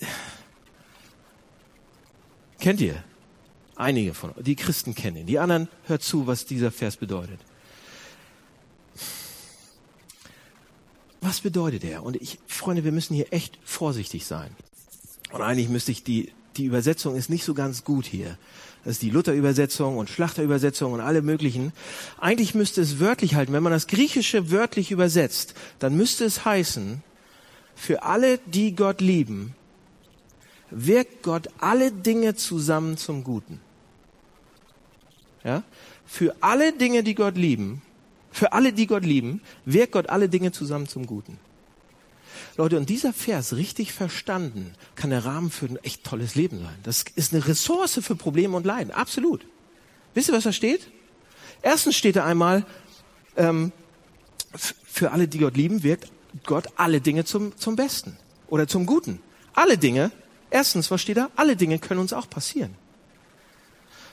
[2.59, 3.03] Kennt ihr?
[3.77, 4.45] Einige von euch.
[4.45, 5.27] Die Christen kennen ihn.
[5.27, 7.41] Die anderen hört zu, was dieser Vers bedeutet.
[11.23, 12.03] Was bedeutet er?
[12.03, 14.55] Und ich, Freunde, wir müssen hier echt vorsichtig sein.
[15.33, 18.37] Und eigentlich müsste ich die die Übersetzung ist nicht so ganz gut hier.
[18.85, 21.73] Das ist die Luther-Übersetzung und Schlachterübersetzung und alle möglichen.
[22.19, 23.53] Eigentlich müsste es wörtlich halten.
[23.53, 27.03] Wenn man das Griechische wörtlich übersetzt, dann müsste es heißen,
[27.75, 29.55] für alle, die Gott lieben,
[30.71, 33.61] wirkt Gott alle Dinge zusammen zum Guten.
[35.45, 35.63] Ja?
[36.07, 37.83] Für alle Dinge, die Gott lieben,
[38.31, 41.39] für alle, die Gott lieben, wirkt Gott alle Dinge zusammen zum Guten.
[42.57, 46.77] Leute, und dieser Vers richtig verstanden kann der Rahmen für ein echt tolles Leben sein.
[46.83, 48.93] Das ist eine Ressource für Probleme und Leiden.
[48.93, 49.47] Absolut.
[50.15, 50.91] Wisst ihr, was da steht?
[51.63, 52.67] Erstens steht da einmal,
[53.37, 53.73] ähm,
[54.55, 56.13] für alle, die Gott lieben, wirkt
[56.45, 58.17] Gott alle Dinge zum, zum Besten
[58.49, 59.21] oder zum Guten.
[59.55, 60.13] Alle Dinge
[60.53, 61.31] Erstens, was steht da?
[61.35, 62.75] Alle Dinge können uns auch passieren.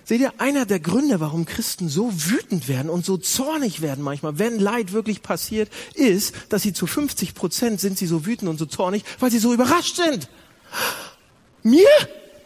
[0.10, 4.39] Seht ihr, einer der Gründe, warum Christen so wütend werden und so zornig werden manchmal,
[4.39, 8.58] wenn Leid wirklich passiert, ist, dass sie zu 50 Prozent sind sie so wütend und
[8.58, 10.28] so zornig, weil sie so überrascht sind.
[11.62, 11.86] Mir?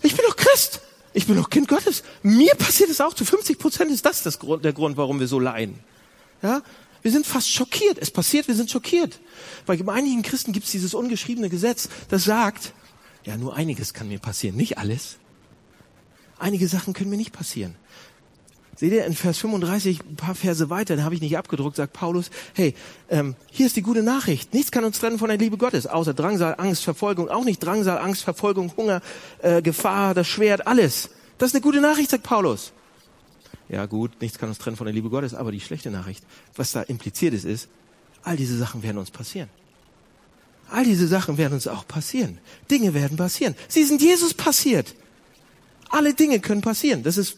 [0.02, 0.82] Ich bin doch Christ.
[1.14, 2.04] Ich bin doch Kind Gottes.
[2.22, 3.14] Mir passiert es auch.
[3.14, 5.80] Zu 50 Prozent ist das, das Grund, der Grund, warum wir so leiden.
[6.42, 6.64] Ja?
[7.02, 7.98] Wir sind fast schockiert.
[7.98, 9.22] Es passiert, wir sind schockiert.
[9.66, 12.74] Bei einigen Christen gibt es dieses ungeschriebene Gesetz, das sagt,
[13.24, 15.16] ja, nur einiges kann mir passieren, nicht alles
[16.40, 17.76] einige Sachen können mir nicht passieren.
[18.76, 21.94] Seht ihr, in Vers 35, ein paar Verse weiter, da habe ich nicht abgedruckt, sagt
[21.94, 22.74] Paulus, hey,
[23.10, 24.54] ähm, hier ist die gute Nachricht.
[24.54, 28.00] Nichts kann uns trennen von der Liebe Gottes, außer Drangsal, Angst, Verfolgung, auch nicht Drangsal,
[28.00, 29.02] Angst, Verfolgung, Hunger,
[29.44, 31.12] äh, Gefahr, das Schwert, alles.
[31.38, 32.74] Das ist eine gute Nachricht, sagt Paulus.
[33.70, 36.24] Ja gut, nichts kann uns trennen von der Liebe Gottes, aber die schlechte Nachricht,
[36.56, 37.70] was da impliziert ist, ist,
[38.24, 39.50] all diese Sachen werden uns passieren.
[40.70, 42.40] All diese Sachen werden uns auch passieren.
[42.72, 43.56] Dinge werden passieren.
[43.68, 44.96] Sie sind Jesus passiert.
[45.94, 47.04] Alle Dinge können passieren.
[47.04, 47.38] Das ist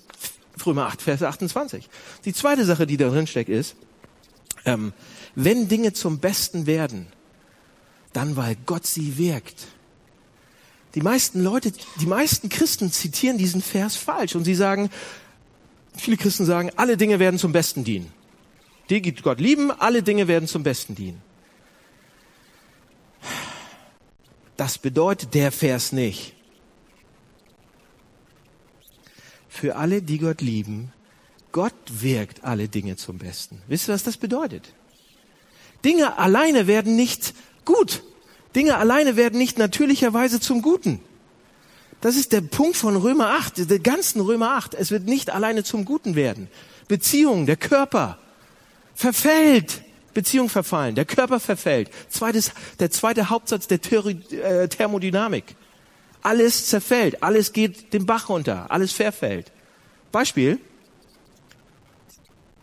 [0.66, 1.90] Römer 8, Vers 28.
[2.24, 3.76] Die zweite Sache, die da drin steckt, ist,
[4.64, 4.94] ähm,
[5.36, 7.08] wenn Dinge zum Besten werden,
[8.14, 9.68] dann weil Gott sie wirkt.
[10.96, 14.90] Die meisten Leute, die meisten Christen zitieren diesen Vers falsch und sie sagen,
[15.94, 18.10] viele Christen sagen, alle Dinge werden zum Besten dienen.
[18.90, 21.22] Die gibt Gott lieben, alle Dinge werden zum Besten dienen.
[24.56, 26.35] Das bedeutet der Vers nicht.
[29.56, 30.92] Für alle, die Gott lieben,
[31.52, 33.62] Gott wirkt alle Dinge zum Besten.
[33.68, 34.74] Wisst ihr, was das bedeutet?
[35.86, 38.04] Dinge alleine werden nicht gut.
[38.56, 41.00] Dinge alleine werden nicht natürlicherweise zum Guten.
[42.02, 44.74] Das ist der Punkt von Römer 8, der ganzen Römer 8.
[44.74, 46.50] Es wird nicht alleine zum Guten werden.
[46.88, 48.18] Beziehung, der Körper
[48.94, 49.82] verfällt.
[50.14, 51.90] Beziehung verfallen, der Körper verfällt.
[52.10, 55.56] Zweites, der zweite Hauptsatz der äh, Thermodynamik.
[56.26, 59.52] Alles zerfällt, alles geht den Bach runter, alles verfällt.
[60.12, 60.58] Beispiel,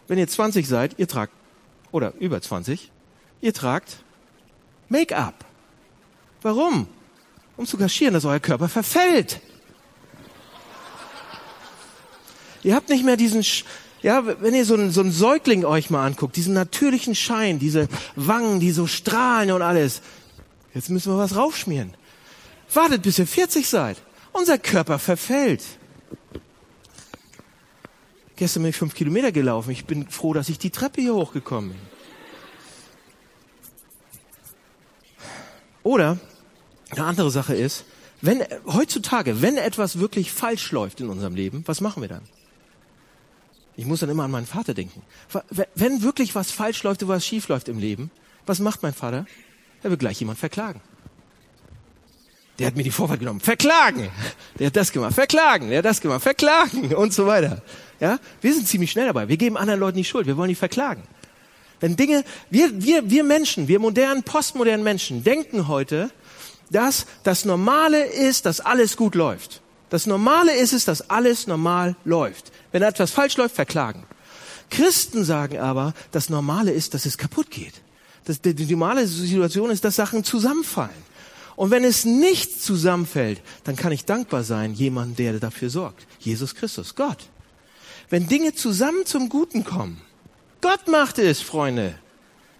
[0.08, 1.32] wenn ihr 20 seid, ihr tragt,
[1.92, 2.90] oder über 20,
[3.40, 3.98] ihr tragt
[4.88, 5.44] Make-up.
[6.42, 6.88] Warum?
[7.56, 9.40] Um zu kaschieren, dass euer Körper verfällt.
[12.64, 13.44] Ihr habt nicht mehr diesen,
[14.02, 17.88] ja, wenn ihr so einen, so einen Säugling euch mal anguckt, diesen natürlichen Schein, diese
[18.16, 20.02] Wangen, die so strahlen und alles.
[20.74, 21.94] Jetzt müssen wir was raufschmieren.
[22.74, 23.98] Wartet, bis ihr 40 seid.
[24.32, 25.62] Unser Körper verfällt.
[28.36, 29.70] Gestern bin ich fünf Kilometer gelaufen.
[29.70, 31.80] Ich bin froh, dass ich die Treppe hier hochgekommen bin.
[35.82, 36.18] Oder
[36.90, 37.84] eine andere Sache ist,
[38.20, 42.22] wenn heutzutage, wenn etwas wirklich falsch läuft in unserem Leben, was machen wir dann?
[43.76, 45.02] Ich muss dann immer an meinen Vater denken.
[45.74, 48.10] Wenn wirklich was falsch läuft oder was schief läuft im Leben,
[48.46, 49.26] was macht mein Vater?
[49.82, 50.80] Er will gleich jemand verklagen.
[52.62, 53.40] Der hat mir die Vorfahrt genommen.
[53.40, 54.08] Verklagen.
[54.56, 55.14] Der hat das gemacht.
[55.14, 55.68] Verklagen.
[55.68, 56.22] Der hat das gemacht.
[56.22, 56.94] Verklagen.
[56.94, 57.60] Und so weiter.
[57.98, 58.20] Ja?
[58.40, 59.26] Wir sind ziemlich schnell dabei.
[59.26, 60.28] Wir geben anderen Leuten die Schuld.
[60.28, 61.02] Wir wollen die verklagen.
[61.80, 66.12] Wenn Dinge, wir, wir, wir Menschen, wir modernen, postmodernen Menschen denken heute,
[66.70, 69.60] dass das Normale ist, dass alles gut läuft.
[69.90, 72.52] Das Normale ist es, dass alles normal läuft.
[72.70, 74.04] Wenn etwas falsch läuft, verklagen.
[74.70, 77.74] Christen sagen aber, das Normale ist, dass es kaputt geht.
[78.24, 81.11] Das, die, die normale Situation ist, dass Sachen zusammenfallen.
[81.62, 86.08] Und wenn es nicht zusammenfällt, dann kann ich dankbar sein, jemand, der dafür sorgt.
[86.18, 87.28] Jesus Christus, Gott.
[88.10, 90.02] Wenn Dinge zusammen zum Guten kommen,
[90.60, 91.94] Gott macht es, Freunde.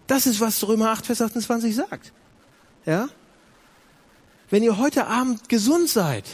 [0.06, 2.12] Das ist, was Römer 8, Vers 28 sagt.
[2.86, 3.08] Ja?
[4.50, 6.24] Wenn ihr heute Abend gesund seid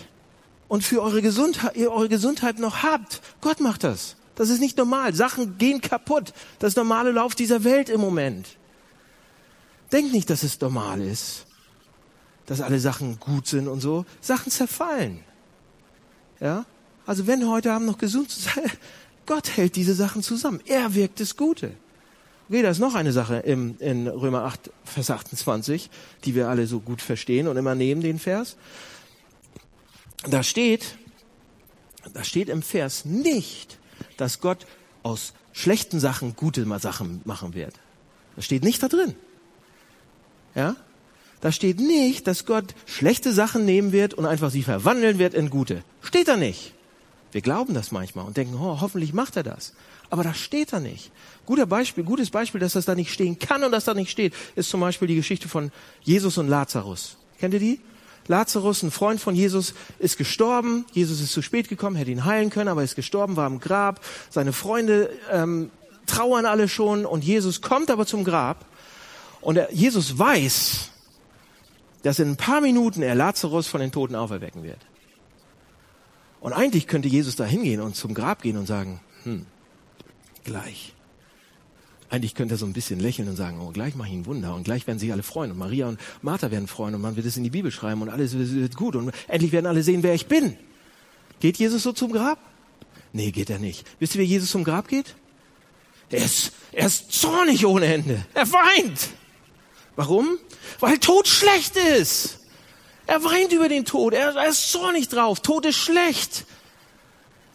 [0.69, 4.17] und für eure Gesundheit, ihr eure Gesundheit noch habt, Gott macht das.
[4.35, 5.15] Das ist nicht normal.
[5.15, 6.35] Sachen gehen kaputt.
[6.59, 8.47] Das normale Lauf dieser Welt im Moment.
[9.91, 11.48] Denkt nicht, dass es normal ist
[12.49, 14.07] dass alle Sachen gut sind und so.
[14.23, 15.21] Sachen zerfallen.
[16.41, 16.65] Ja?
[17.07, 18.71] Also wenn heute Abend noch gesund zu sein,
[19.27, 20.61] Gott hält diese Sachen zusammen.
[20.67, 21.73] Er wirkt das Gute.
[22.49, 25.91] Okay, da ist noch eine Sache im, in Römer 8, Vers 28,
[26.25, 28.57] die wir alle so gut verstehen und immer nehmen den Vers.
[30.27, 30.97] Da steht,
[32.15, 33.79] da steht im Vers nicht,
[34.17, 34.67] dass Gott
[35.03, 37.75] aus schlechten Sachen gute Sachen machen wird.
[38.37, 39.15] Das steht nicht da drin.
[40.55, 40.77] Ja?
[41.41, 45.51] Da steht nicht, dass Gott schlechte Sachen nehmen wird und einfach sie verwandeln wird in
[45.51, 45.85] gute.
[46.03, 46.75] Steht da nicht.
[47.31, 49.75] Wir glauben das manchmal und denken, oh, hoffentlich macht er das.
[50.11, 51.11] Aber das steht da nicht.
[51.45, 54.35] Guter Beispiel, gutes Beispiel, dass das da nicht stehen kann und dass da nicht steht,
[54.57, 55.71] ist zum Beispiel die Geschichte von
[56.03, 57.17] Jesus und Lazarus.
[57.39, 57.81] Kennt ihr die?
[58.27, 60.85] Lazarus, ein Freund von Jesus, ist gestorben.
[60.93, 64.01] Jesus ist zu spät gekommen, hätte ihn heilen können, aber ist gestorben, war im Grab.
[64.31, 65.71] Seine Freunde ähm,
[66.07, 68.67] trauern alle schon und Jesus kommt aber zum Grab
[69.41, 70.91] und er, Jesus weiß,
[72.03, 74.79] dass in ein paar Minuten er Lazarus von den Toten auferwecken wird.
[76.41, 79.47] Und eigentlich könnte Jesus da hingehen und zum Grab gehen und sagen, hm,
[80.45, 80.95] gleich.
[82.11, 84.55] Eigentlich könnte er so ein bisschen lächeln und sagen, oh, gleich mache ich ein Wunder
[84.55, 87.27] und gleich werden sich alle freuen und Maria und Martha werden freuen und man wird
[87.27, 90.15] es in die Bibel schreiben und alles wird gut und endlich werden alle sehen, wer
[90.15, 90.57] ich bin.
[91.41, 92.39] Geht Jesus so zum Grab?
[93.13, 93.87] Nee, geht er nicht.
[93.99, 95.17] Wisst ihr, wie Jesus zum Grab geht?
[96.11, 98.25] Er ist, er ist zornig ohne Ende.
[98.33, 99.11] Er weint.
[99.99, 100.39] Warum?
[100.79, 102.39] Weil Tod schlecht ist.
[103.09, 104.15] Er weint über den Tod.
[104.15, 105.41] Er, er ist zornig drauf.
[105.41, 106.45] Tod ist schlecht.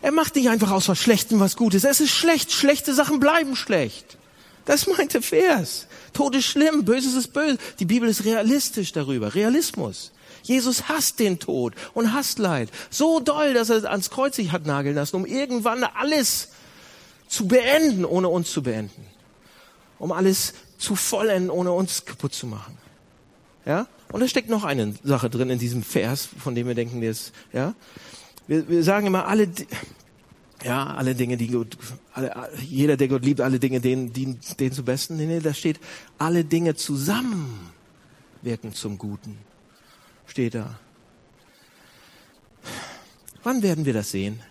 [0.01, 1.85] Er macht nicht einfach aus was Schlechtem was Gutes.
[1.85, 2.51] Es ist schlecht.
[2.51, 4.17] Schlechte Sachen bleiben schlecht.
[4.65, 5.87] Das meinte Vers.
[6.11, 7.57] Tod ist schlimm, Böses ist böse.
[7.79, 9.35] Die Bibel ist realistisch darüber.
[9.35, 10.11] Realismus.
[10.41, 12.67] Jesus hasst den Tod und hasst Leid.
[12.89, 16.49] So doll, dass er ans Kreuz sich hat nageln lassen, um irgendwann alles
[17.29, 19.07] zu beenden, ohne uns zu beenden.
[19.97, 20.53] Um alles
[20.83, 22.77] zu vollenden, ohne uns kaputt zu machen.
[23.65, 23.87] Ja?
[24.11, 27.11] Und da steckt noch eine Sache drin in diesem Vers, von dem wir denken, der
[27.11, 27.73] ist, ja?
[28.45, 29.47] Wir, wir sagen immer, alle,
[30.63, 31.77] ja, alle Dinge, die Gott,
[32.11, 35.15] alle, jeder, der Gott liebt, alle Dinge, denen, denen, denen zum Besten.
[35.15, 35.79] Nee, nee, da steht,
[36.17, 37.71] alle Dinge zusammen
[38.41, 39.37] wirken zum Guten.
[40.27, 40.77] Steht da.
[43.43, 44.41] Wann werden wir das sehen?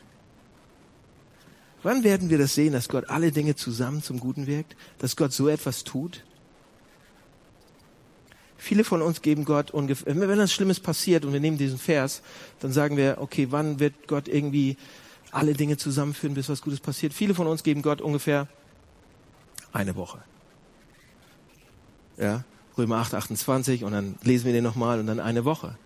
[1.83, 4.77] Wann werden wir das sehen, dass Gott alle Dinge zusammen zum Guten wirkt?
[4.99, 6.23] Dass Gott so etwas tut?
[8.57, 12.23] Viele von uns geben Gott ungefähr, wenn was Schlimmes passiert und wir nehmen diesen Vers,
[12.61, 14.77] dann sagen wir, okay, wann wird Gott irgendwie
[15.33, 17.12] alle Dinge zusammenführen, bis was Gutes passiert?
[17.12, 18.47] Viele von uns geben Gott ungefähr
[19.73, 20.23] eine Woche.
[22.16, 22.45] Ja,
[22.79, 25.77] Römer 8, 28 und dann lesen wir den nochmal und dann eine Woche.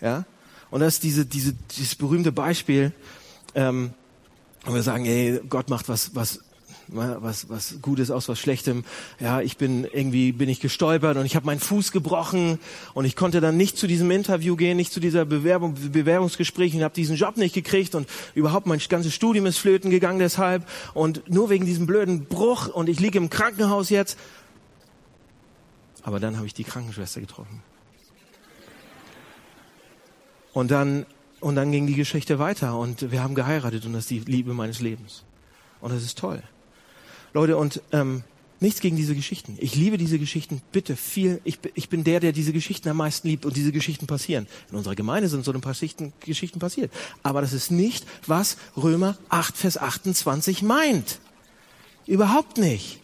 [0.00, 0.24] Ja,
[0.70, 2.92] und das ist diese, diese, dieses berühmte Beispiel,
[3.56, 3.94] ähm,
[4.66, 6.40] und wir sagen, ey, Gott macht was, was
[6.88, 8.84] was, was Gutes aus was Schlechtem.
[9.18, 12.58] Ja, ich bin irgendwie bin ich gestolpert und ich habe meinen Fuß gebrochen
[12.94, 16.82] und ich konnte dann nicht zu diesem Interview gehen, nicht zu dieser Bewerbung, Bewerbungsgespräch und
[16.82, 21.28] habe diesen Job nicht gekriegt und überhaupt mein ganzes Studium ist flöten gegangen deshalb und
[21.28, 24.18] nur wegen diesem blöden Bruch und ich liege im Krankenhaus jetzt.
[26.02, 27.62] Aber dann habe ich die Krankenschwester getroffen.
[30.52, 31.04] Und dann
[31.40, 34.54] und dann ging die Geschichte weiter und wir haben geheiratet und das ist die Liebe
[34.54, 35.24] meines Lebens.
[35.80, 36.42] Und das ist toll.
[37.34, 38.24] Leute, und ähm,
[38.60, 39.56] nichts gegen diese Geschichten.
[39.60, 41.40] Ich liebe diese Geschichten, bitte viel.
[41.44, 44.46] Ich, ich bin der, der diese Geschichten am meisten liebt und diese Geschichten passieren.
[44.70, 46.92] In unserer Gemeinde sind so ein paar Geschichten, Geschichten passiert.
[47.22, 51.20] Aber das ist nicht, was Römer 8, Vers 28 meint.
[52.06, 53.00] Überhaupt nicht.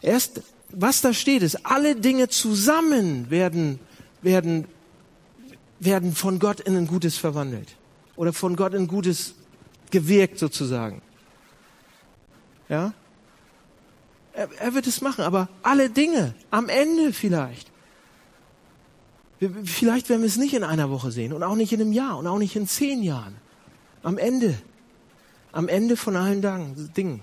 [0.00, 3.80] Erst, was da steht, ist, alle Dinge zusammen werden,
[4.22, 4.66] werden,
[5.80, 7.76] werden von Gott in ein Gutes verwandelt.
[8.16, 9.34] Oder von Gott in Gutes
[9.90, 11.02] gewirkt sozusagen.
[12.68, 12.92] Ja?
[14.32, 17.70] Er, er wird es machen, aber alle Dinge, am Ende vielleicht.
[19.64, 22.18] Vielleicht werden wir es nicht in einer Woche sehen und auch nicht in einem Jahr
[22.18, 23.36] und auch nicht in zehn Jahren.
[24.02, 24.56] Am Ende.
[25.50, 26.42] Am Ende von allen
[26.94, 27.22] Dingen.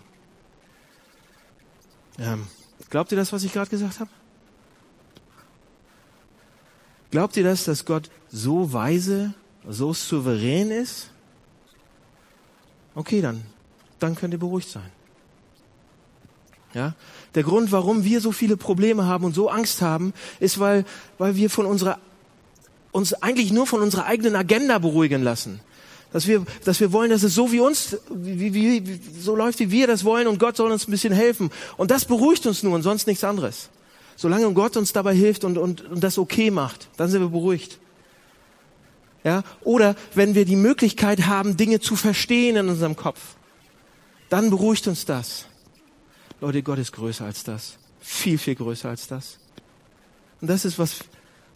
[2.17, 2.47] Ähm,
[2.89, 4.09] glaubt ihr das, was ich gerade gesagt habe?
[7.11, 9.33] Glaubt ihr das, dass Gott so weise,
[9.67, 11.09] so souverän ist?
[12.95, 13.43] Okay, dann,
[13.99, 14.91] dann könnt ihr beruhigt sein.
[16.73, 16.95] Ja?
[17.35, 20.85] Der Grund, warum wir so viele Probleme haben und so Angst haben, ist, weil,
[21.17, 21.99] weil wir von unserer,
[22.91, 25.59] uns eigentlich nur von unserer eigenen Agenda beruhigen lassen.
[26.11, 29.59] Dass wir, dass wir wollen, dass es so wie uns, wie, wie, wie, so läuft,
[29.59, 31.51] wie wir das wollen und Gott soll uns ein bisschen helfen.
[31.77, 33.69] Und das beruhigt uns nur und sonst nichts anderes.
[34.17, 37.79] Solange Gott uns dabei hilft und, und, und das okay macht, dann sind wir beruhigt.
[39.23, 39.43] Ja?
[39.61, 43.35] Oder wenn wir die Möglichkeit haben, Dinge zu verstehen in unserem Kopf,
[44.29, 45.45] dann beruhigt uns das.
[46.41, 47.77] Leute, Gott ist größer als das.
[48.01, 49.37] Viel, viel größer als das.
[50.41, 51.01] Und das ist, was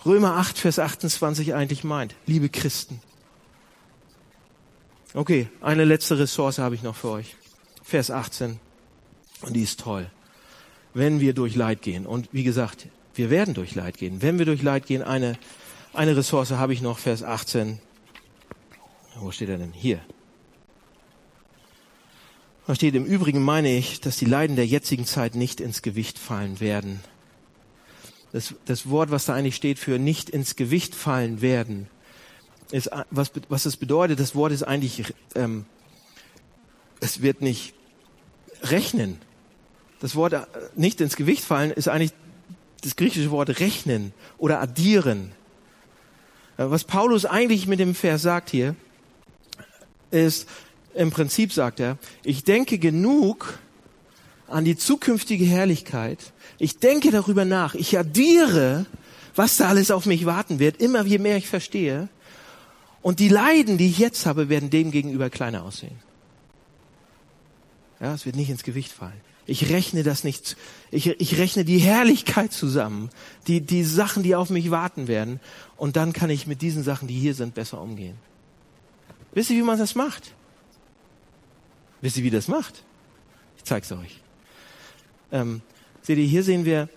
[0.06, 2.16] Römer 8, Vers 28 eigentlich meint.
[2.28, 3.02] Liebe Christen.
[5.16, 7.36] Okay, eine letzte Ressource habe ich noch für euch.
[7.84, 8.60] Vers 18.
[9.42, 10.12] Und die ist toll.
[10.94, 14.22] Wenn wir durch Leid gehen, und wie gesagt, wir werden durch Leid gehen.
[14.22, 15.38] Wenn wir durch Leid gehen, eine,
[15.94, 17.80] eine Ressource habe ich noch, Vers 18.
[19.16, 19.74] Wo steht er denn?
[19.74, 20.00] Hier.
[22.68, 26.18] Da steht, im Übrigen meine ich, dass die Leiden der jetzigen Zeit nicht ins Gewicht
[26.18, 27.02] fallen werden.
[28.32, 31.88] Das, das Wort, was da eigentlich steht für nicht ins Gewicht fallen werden,
[32.72, 35.66] ist, was, was es bedeutet, das Wort ist eigentlich, ähm,
[37.02, 37.74] es wird nicht
[38.64, 39.18] rechnen.
[40.02, 40.42] Das Wort äh,
[40.76, 42.12] nicht ins Gewicht fallen ist eigentlich
[42.84, 45.32] das griechische Wort rechnen oder addieren.
[46.58, 48.76] Äh, was Paulus eigentlich mit dem Vers sagt hier,
[50.10, 50.50] ist,
[50.94, 53.60] im Prinzip sagt er, ich denke genug
[54.50, 56.20] an die zukünftige Herrlichkeit.
[56.58, 57.76] Ich denke darüber nach.
[57.76, 58.86] Ich addiere
[59.36, 62.10] was da alles auf mich warten wird, immer je mehr ich verstehe.
[63.02, 65.98] Und die Leiden, die ich jetzt habe, werden dem gegenüber kleiner aussehen.
[68.00, 69.20] Ja, es wird nicht ins Gewicht fallen.
[69.48, 70.56] Ich rechne das nicht,
[70.92, 73.10] ich, ich rechne die Herrlichkeit zusammen,
[73.48, 75.40] die, die Sachen, die auf mich warten werden.
[75.78, 78.16] Und dann kann ich mit diesen Sachen, die hier sind, besser umgehen.
[79.34, 80.34] Wisst ihr, wie man das macht?
[82.02, 82.84] Wisst ihr, wie das macht?
[83.58, 84.20] Ich zeig's euch.
[85.32, 85.62] Ähm,
[86.02, 86.90] seht ihr, hier sehen wir,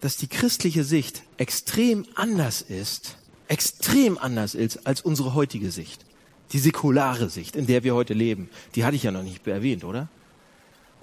[0.00, 3.16] dass die christliche Sicht extrem anders ist,
[3.48, 6.04] extrem anders ist als unsere heutige Sicht.
[6.52, 8.48] Die säkulare Sicht, in der wir heute leben.
[8.74, 10.08] Die hatte ich ja noch nicht erwähnt, oder?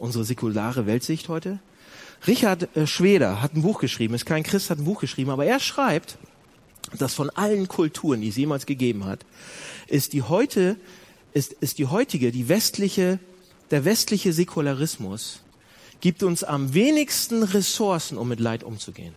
[0.01, 1.59] Unsere säkulare Weltsicht heute.
[2.25, 5.45] Richard äh, Schweder hat ein Buch geschrieben, ist kein Christ, hat ein Buch geschrieben, aber
[5.45, 6.17] er schreibt,
[6.97, 9.19] dass von allen Kulturen, die es jemals gegeben hat,
[9.85, 10.75] ist die heute,
[11.33, 13.19] ist, ist die heutige, die westliche,
[13.69, 15.43] der westliche Säkularismus
[15.99, 19.13] gibt uns am wenigsten Ressourcen, um mit Leid umzugehen.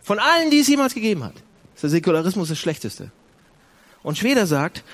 [0.00, 1.34] Von allen, die es jemals gegeben hat.
[1.74, 3.10] Ist der Säkularismus das Schlechteste.
[4.04, 4.84] Und Schweder sagt,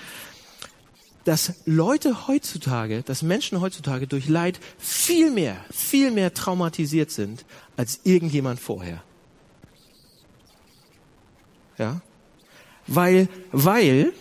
[1.26, 7.44] dass Leute heutzutage, dass Menschen heutzutage durch Leid viel mehr, viel mehr traumatisiert sind
[7.76, 9.02] als irgendjemand vorher.
[11.78, 12.00] Ja?
[12.86, 14.12] Weil, weil,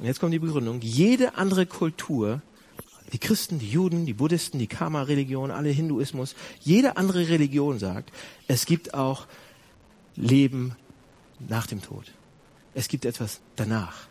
[0.00, 2.42] jetzt kommt die Begründung, jede andere Kultur,
[3.12, 8.10] die Christen, die Juden, die Buddhisten, die Karma-Religion, alle Hinduismus, jede andere Religion sagt,
[8.48, 9.28] es gibt auch
[10.16, 10.74] Leben
[11.38, 12.06] nach dem Tod.
[12.74, 14.08] Es gibt etwas danach.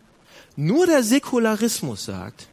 [0.60, 2.48] Nur der Säkularismus sagt,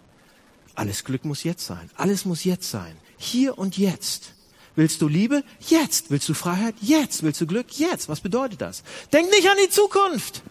[0.75, 1.89] alles Glück muss jetzt sein.
[1.95, 2.95] Alles muss jetzt sein.
[3.17, 4.33] Hier und jetzt.
[4.75, 5.43] Willst du Liebe?
[5.59, 6.11] Jetzt.
[6.11, 6.75] Willst du Freiheit?
[6.81, 7.23] Jetzt.
[7.23, 7.79] Willst du Glück?
[7.79, 8.07] Jetzt.
[8.07, 8.83] Was bedeutet das?
[9.11, 10.43] Denk nicht an die Zukunft.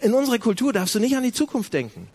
[0.00, 2.08] In unserer Kultur darfst du nicht an die Zukunft denken.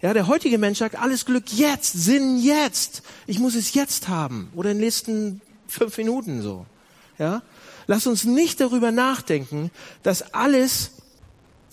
[0.00, 3.02] Ja, der heutige Mensch sagt, alles Glück jetzt, Sinn jetzt.
[3.26, 4.52] Ich muss es jetzt haben.
[4.54, 6.64] Oder in den nächsten fünf Minuten so.
[7.18, 7.42] Ja.
[7.88, 9.72] Lass uns nicht darüber nachdenken,
[10.04, 10.92] dass alles,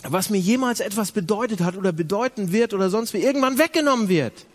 [0.04, 4.46] was mir jemals etwas bedeutet hat oder bedeuten wird oder sonst wie, irgendwann weggenommen wird.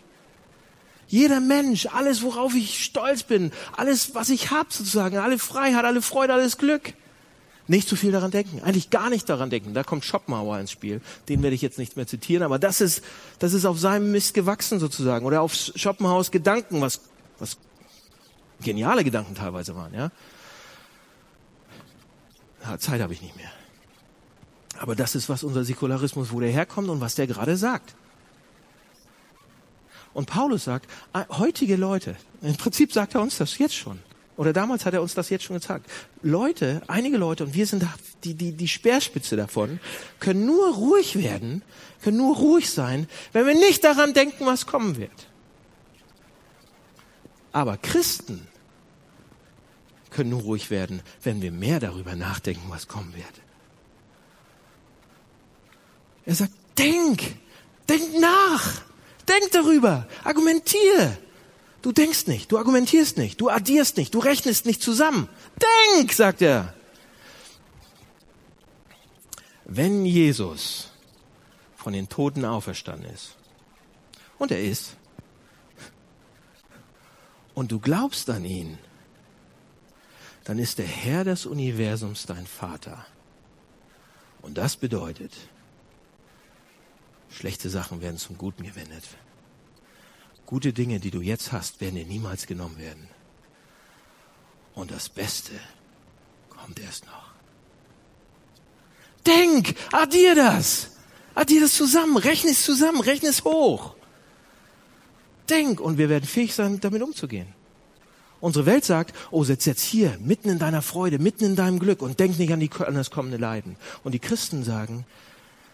[1.08, 6.02] Jeder Mensch, alles, worauf ich stolz bin, alles, was ich habe sozusagen, alle Freiheit, alle
[6.02, 6.92] Freude, alles Glück,
[7.66, 9.74] nicht zu viel daran denken, eigentlich gar nicht daran denken.
[9.74, 11.00] Da kommt Schopenhauer ins Spiel.
[11.28, 13.02] Den werde ich jetzt nicht mehr zitieren, aber das ist,
[13.38, 15.24] das ist auf seinem Mist gewachsen sozusagen.
[15.26, 17.00] Oder auf Schopenhauers Gedanken, was,
[17.38, 17.58] was
[18.60, 20.10] geniale Gedanken teilweise waren, ja.
[22.64, 23.50] ja Zeit habe ich nicht mehr.
[24.78, 27.94] Aber das ist, was unser Säkularismus, wo der herkommt und was der gerade sagt.
[30.14, 34.00] Und Paulus sagt, äh, heutige Leute, im Prinzip sagt er uns das jetzt schon.
[34.36, 35.90] Oder damals hat er uns das jetzt schon gezeigt.
[36.22, 37.84] Leute, einige Leute, und wir sind
[38.22, 39.80] die, die, die Speerspitze davon,
[40.20, 41.62] können nur ruhig werden,
[42.02, 45.10] können nur ruhig sein, wenn wir nicht daran denken, was kommen wird.
[47.50, 48.46] Aber Christen
[50.10, 53.47] können nur ruhig werden, wenn wir mehr darüber nachdenken, was kommen wird.
[56.28, 57.36] Er sagt, denk,
[57.88, 58.82] denk nach,
[59.26, 61.16] denk darüber, argumentier.
[61.80, 65.30] Du denkst nicht, du argumentierst nicht, du addierst nicht, du rechnest nicht zusammen.
[65.96, 66.74] Denk, sagt er.
[69.64, 70.90] Wenn Jesus
[71.76, 73.34] von den Toten auferstanden ist,
[74.38, 74.96] und er ist,
[77.54, 78.78] und du glaubst an ihn,
[80.44, 83.06] dann ist der Herr des Universums dein Vater.
[84.42, 85.32] Und das bedeutet,
[87.30, 89.04] schlechte Sachen werden zum Guten gewendet.
[90.46, 93.08] Gute Dinge, die du jetzt hast, werden dir niemals genommen werden.
[94.74, 95.52] Und das Beste
[96.48, 97.28] kommt erst noch.
[99.26, 100.92] Denk, addier das.
[101.34, 103.94] Addier das zusammen, rechne es zusammen, rechne es hoch.
[105.50, 107.48] Denk und wir werden fähig sein, damit umzugehen.
[108.40, 112.02] Unsere Welt sagt, oh, sitz jetzt hier, mitten in deiner Freude, mitten in deinem Glück
[112.02, 113.76] und denk nicht an, die, an das kommende Leiden.
[114.04, 115.04] Und die Christen sagen,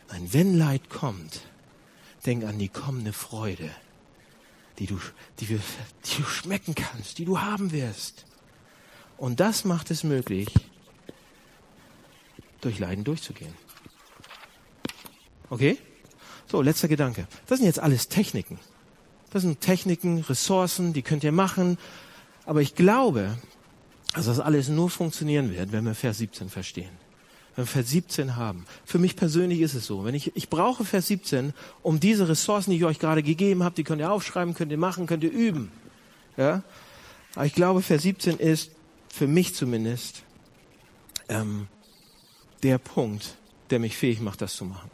[0.09, 1.41] nein, wenn Leid kommt,
[2.27, 3.71] denk an die kommende Freude
[4.79, 4.99] die du,
[5.41, 5.61] die, wir,
[6.05, 8.25] die du schmecken kannst, die du haben wirst.
[9.17, 10.49] Und das macht es möglich,
[12.61, 13.55] durch Leiden durchzugehen.
[15.51, 15.79] Okay?
[16.47, 17.27] So, letzter Gedanke.
[17.47, 18.59] Das sind jetzt alles Techniken.
[19.31, 21.79] Das sind Techniken, Ressourcen, die könnt ihr machen.
[22.45, 23.39] Aber ich glaube,
[24.15, 27.04] dass das alles nur funktionieren wird, wenn wir Vers 17 verstehen
[27.57, 28.67] wenn wir Vers 17 haben.
[28.85, 30.05] Für mich persönlich ist es so.
[30.05, 31.53] Wenn ich, ich brauche Vers 17,
[31.83, 34.79] um diese Ressourcen, die ich euch gerade gegeben habe, die könnt ihr aufschreiben, könnt ihr
[34.79, 35.71] machen, könnt ihr üben.
[36.37, 36.63] Ja?
[37.35, 38.71] Aber ich glaube, Vers 17 ist,
[39.09, 40.25] für mich zumindest,
[41.29, 41.69] ähm,
[42.63, 43.37] der Punkt,
[43.71, 44.91] der mich fähig macht, das zu machen.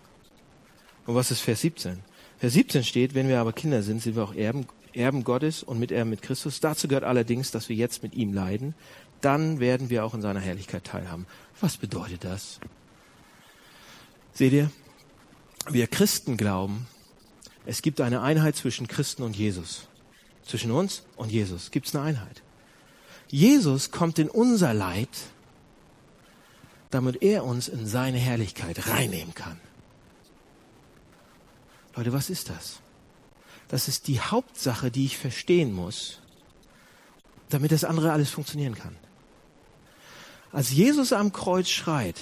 [1.06, 2.00] Und was ist Vers 17?
[2.38, 5.78] Vers 17 steht, wenn wir aber Kinder sind, sind wir auch Erben, Erben Gottes und
[5.78, 6.60] Miterben mit Christus.
[6.60, 8.74] Dazu gehört allerdings, dass wir jetzt mit ihm leiden.
[9.20, 11.26] Dann werden wir auch in seiner Herrlichkeit teilhaben.
[11.60, 12.58] Was bedeutet das?
[14.32, 14.70] Seht ihr,
[15.68, 16.86] wir Christen glauben,
[17.66, 19.86] es gibt eine Einheit zwischen Christen und Jesus.
[20.44, 22.42] Zwischen uns und Jesus gibt es eine Einheit.
[23.28, 25.10] Jesus kommt in unser Leid,
[26.90, 29.60] damit er uns in seine Herrlichkeit reinnehmen kann.
[31.94, 32.80] Leute, was ist das?
[33.68, 36.18] Das ist die Hauptsache, die ich verstehen muss,
[37.50, 38.96] damit das andere alles funktionieren kann.
[40.52, 42.16] Als Jesus am Kreuz schreit,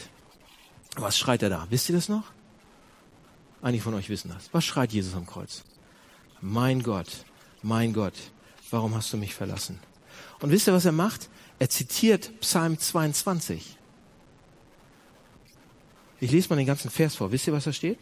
[0.97, 1.67] was schreit er da?
[1.71, 2.25] Wisst ihr das noch?
[3.63, 4.51] Einige von euch wissen das.
[4.53, 5.65] Was schreit Jesus am Kreuz?
[6.41, 7.25] Mein Gott,
[7.63, 8.15] mein Gott,
[8.71, 9.81] warum hast du mich verlassen?
[10.41, 11.29] Und wisst ihr, was er macht?
[11.59, 13.77] Er zitiert Psalm 22.
[16.21, 17.33] Ich lese mal den ganzen Vers vor.
[17.33, 17.99] Wisst ihr, was da steht?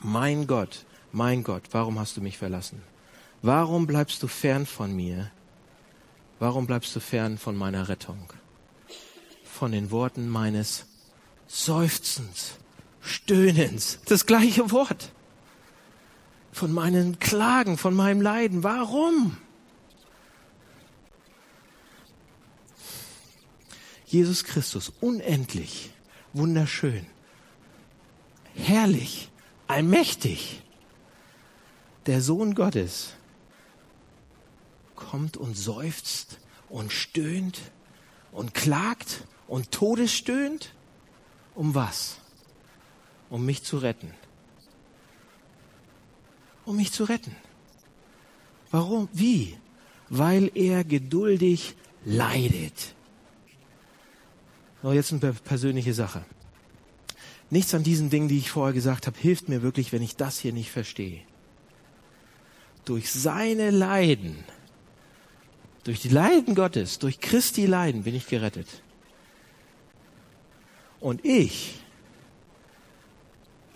[0.00, 2.82] Mein Gott, mein Gott, warum hast du mich verlassen?
[3.42, 5.30] Warum bleibst du fern von mir?
[6.38, 8.32] Warum bleibst du fern von meiner Rettung?
[9.56, 10.84] Von den Worten meines
[11.46, 12.56] Seufzens,
[13.00, 15.12] Stöhnens, das gleiche Wort.
[16.52, 18.64] Von meinen Klagen, von meinem Leiden.
[18.64, 19.38] Warum?
[24.04, 25.90] Jesus Christus, unendlich,
[26.34, 27.06] wunderschön,
[28.54, 29.30] herrlich,
[29.68, 30.62] allmächtig,
[32.04, 33.14] der Sohn Gottes,
[34.96, 37.58] kommt und seufzt und stöhnt
[38.32, 40.72] und klagt und todesstöhnt.
[41.54, 42.18] Um was?
[43.30, 44.12] Um mich zu retten.
[46.64, 47.34] Um mich zu retten.
[48.70, 49.08] Warum?
[49.12, 49.56] Wie?
[50.08, 51.74] Weil er geduldig
[52.04, 52.94] leidet.
[54.82, 56.24] So, jetzt eine persönliche Sache.
[57.50, 60.38] Nichts an diesen Dingen, die ich vorher gesagt habe, hilft mir wirklich, wenn ich das
[60.38, 61.22] hier nicht verstehe.
[62.84, 64.44] Durch seine Leiden,
[65.84, 68.82] durch die Leiden Gottes, durch Christi Leiden bin ich gerettet.
[71.06, 71.78] Und ich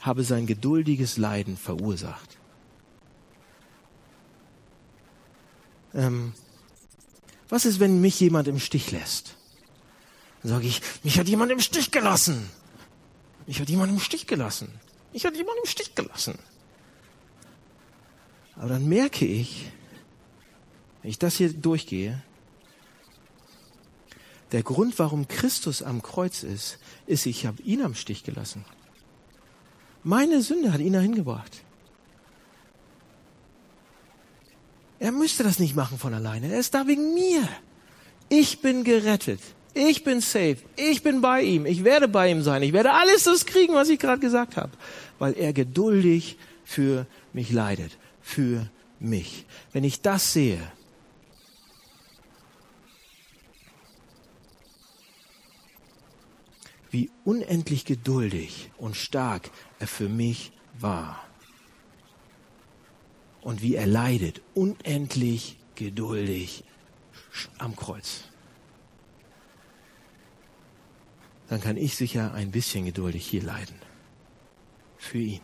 [0.00, 2.38] habe sein geduldiges Leiden verursacht.
[5.94, 6.32] Ähm,
[7.48, 9.36] was ist, wenn mich jemand im Stich lässt?
[10.42, 12.50] Dann sage ich, mich hat jemand im Stich gelassen.
[13.46, 14.80] Mich hat jemand im Stich gelassen.
[15.12, 16.36] Mich hat jemand im Stich gelassen.
[18.56, 19.70] Aber dann merke ich,
[21.02, 22.24] wenn ich das hier durchgehe,
[24.52, 28.64] der Grund, warum Christus am Kreuz ist, ist, ich habe ihn am Stich gelassen.
[30.02, 31.62] Meine Sünde hat ihn dahin gebracht.
[34.98, 36.52] Er müsste das nicht machen von alleine.
[36.52, 37.48] Er ist da wegen mir.
[38.28, 39.40] Ich bin gerettet.
[39.72, 40.58] Ich bin safe.
[40.76, 41.64] Ich bin bei ihm.
[41.64, 42.62] Ich werde bei ihm sein.
[42.62, 44.72] Ich werde alles das kriegen, was ich gerade gesagt habe.
[45.18, 47.96] Weil er geduldig für mich leidet.
[48.20, 49.46] Für mich.
[49.72, 50.60] Wenn ich das sehe,
[56.90, 61.24] wie unendlich geduldig und stark er für mich war.
[63.40, 66.64] Und wie er leidet, unendlich geduldig
[67.58, 68.24] am Kreuz.
[71.48, 73.76] Dann kann ich sicher ein bisschen geduldig hier leiden.
[74.98, 75.40] Für ihn.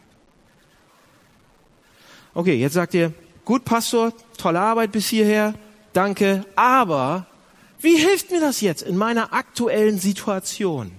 [2.35, 5.55] Okay, jetzt sagt ihr, gut Pastor, tolle Arbeit bis hierher,
[5.95, 7.27] danke, aber
[7.81, 10.93] wie hilft mir das jetzt in meiner aktuellen Situation?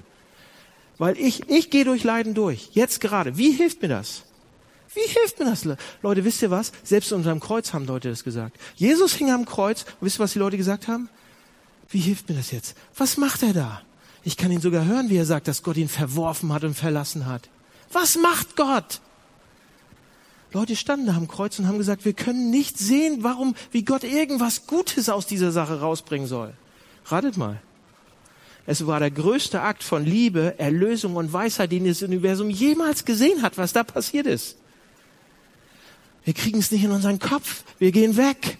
[0.98, 2.70] Weil ich, ich gehe durch Leiden durch.
[2.72, 3.38] Jetzt gerade.
[3.38, 4.24] Wie hilft mir das?
[4.94, 5.68] Wie hilft mir das?
[6.02, 6.72] Leute, wisst ihr was?
[6.84, 8.58] Selbst unter dem Kreuz haben Leute das gesagt.
[8.76, 9.84] Jesus hing am Kreuz.
[9.84, 11.10] Und wisst ihr, was die Leute gesagt haben?
[11.90, 12.76] Wie hilft mir das jetzt?
[12.96, 13.82] Was macht er da?
[14.24, 17.28] Ich kann ihn sogar hören, wie er sagt, dass Gott ihn verworfen hat und verlassen
[17.28, 17.50] hat.
[17.94, 19.00] Was macht Gott?
[20.52, 24.04] Leute standen da am Kreuz und haben gesagt, wir können nicht sehen, warum, wie Gott
[24.04, 26.54] irgendwas Gutes aus dieser Sache rausbringen soll.
[27.06, 27.62] Ratet mal.
[28.68, 33.42] Es war der größte Akt von Liebe, Erlösung und Weisheit, den das Universum jemals gesehen
[33.42, 34.58] hat, was da passiert ist.
[36.26, 37.64] Wir kriegen es nicht in unseren Kopf.
[37.80, 38.58] Wir gehen weg.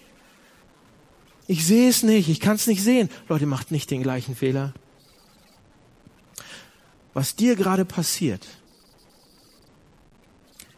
[1.46, 2.30] Ich sehe es nicht.
[2.30, 3.10] Ich kann es nicht sehen.
[3.28, 4.72] Leute, macht nicht den gleichen Fehler.
[7.12, 8.46] Was dir gerade passiert,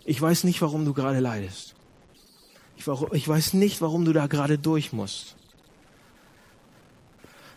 [0.05, 1.77] ich weiß nicht, warum du gerade leidest.
[2.77, 5.37] Ich, ich weiß nicht, warum du da gerade durch musst.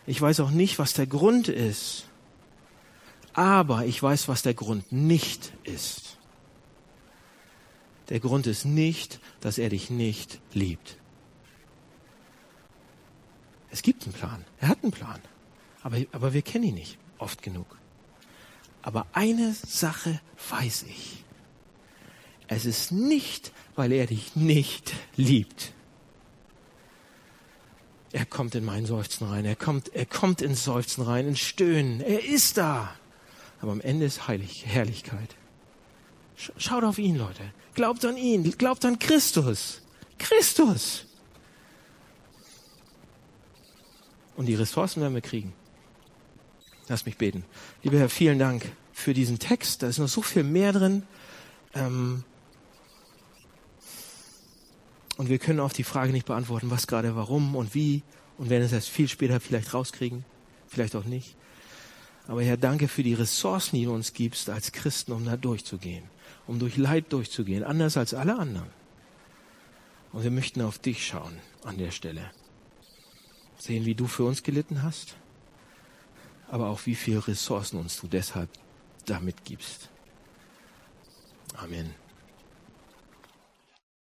[0.06, 2.04] Ich weiß auch nicht, was der Grund ist.
[3.32, 6.18] Aber ich weiß, was der Grund nicht ist.
[8.10, 10.98] Der Grund ist nicht, dass er dich nicht liebt.
[13.70, 14.44] Es gibt einen Plan.
[14.60, 15.20] Er hat einen Plan.
[15.82, 17.66] Aber, aber wir kennen ihn nicht oft genug.
[18.82, 21.24] Aber eine Sache weiß ich.
[22.46, 25.72] Es ist nicht, weil er dich nicht liebt.
[28.14, 29.44] Er kommt in meinen Seufzen rein.
[29.44, 32.00] Er kommt, er kommt ins Seufzen rein, ins Stöhnen.
[32.00, 32.94] Er ist da.
[33.60, 35.34] Aber am Ende ist Heilig, Herrlichkeit.
[36.36, 37.42] Schaut auf ihn, Leute.
[37.74, 38.56] Glaubt an ihn.
[38.56, 39.82] Glaubt an Christus.
[40.16, 41.06] Christus.
[44.36, 45.52] Und die Ressourcen werden wir kriegen.
[46.86, 47.44] Lass mich beten.
[47.82, 49.82] Lieber Herr, vielen Dank für diesen Text.
[49.82, 51.02] Da ist noch so viel mehr drin.
[51.74, 52.22] Ähm
[55.16, 58.02] und wir können auf die Frage nicht beantworten, was gerade, warum und wie.
[58.36, 60.24] Und werden es erst viel später vielleicht rauskriegen.
[60.66, 61.36] Vielleicht auch nicht.
[62.26, 66.04] Aber Herr, danke für die Ressourcen, die du uns gibst als Christen, um da durchzugehen.
[66.46, 67.62] Um durch Leid durchzugehen.
[67.62, 68.70] Anders als alle anderen.
[70.12, 72.30] Und wir möchten auf dich schauen an der Stelle.
[73.56, 75.16] Sehen, wie du für uns gelitten hast
[76.54, 78.48] aber auch wie viele Ressourcen uns du deshalb
[79.06, 79.88] damit gibst.
[81.56, 82.03] Amen.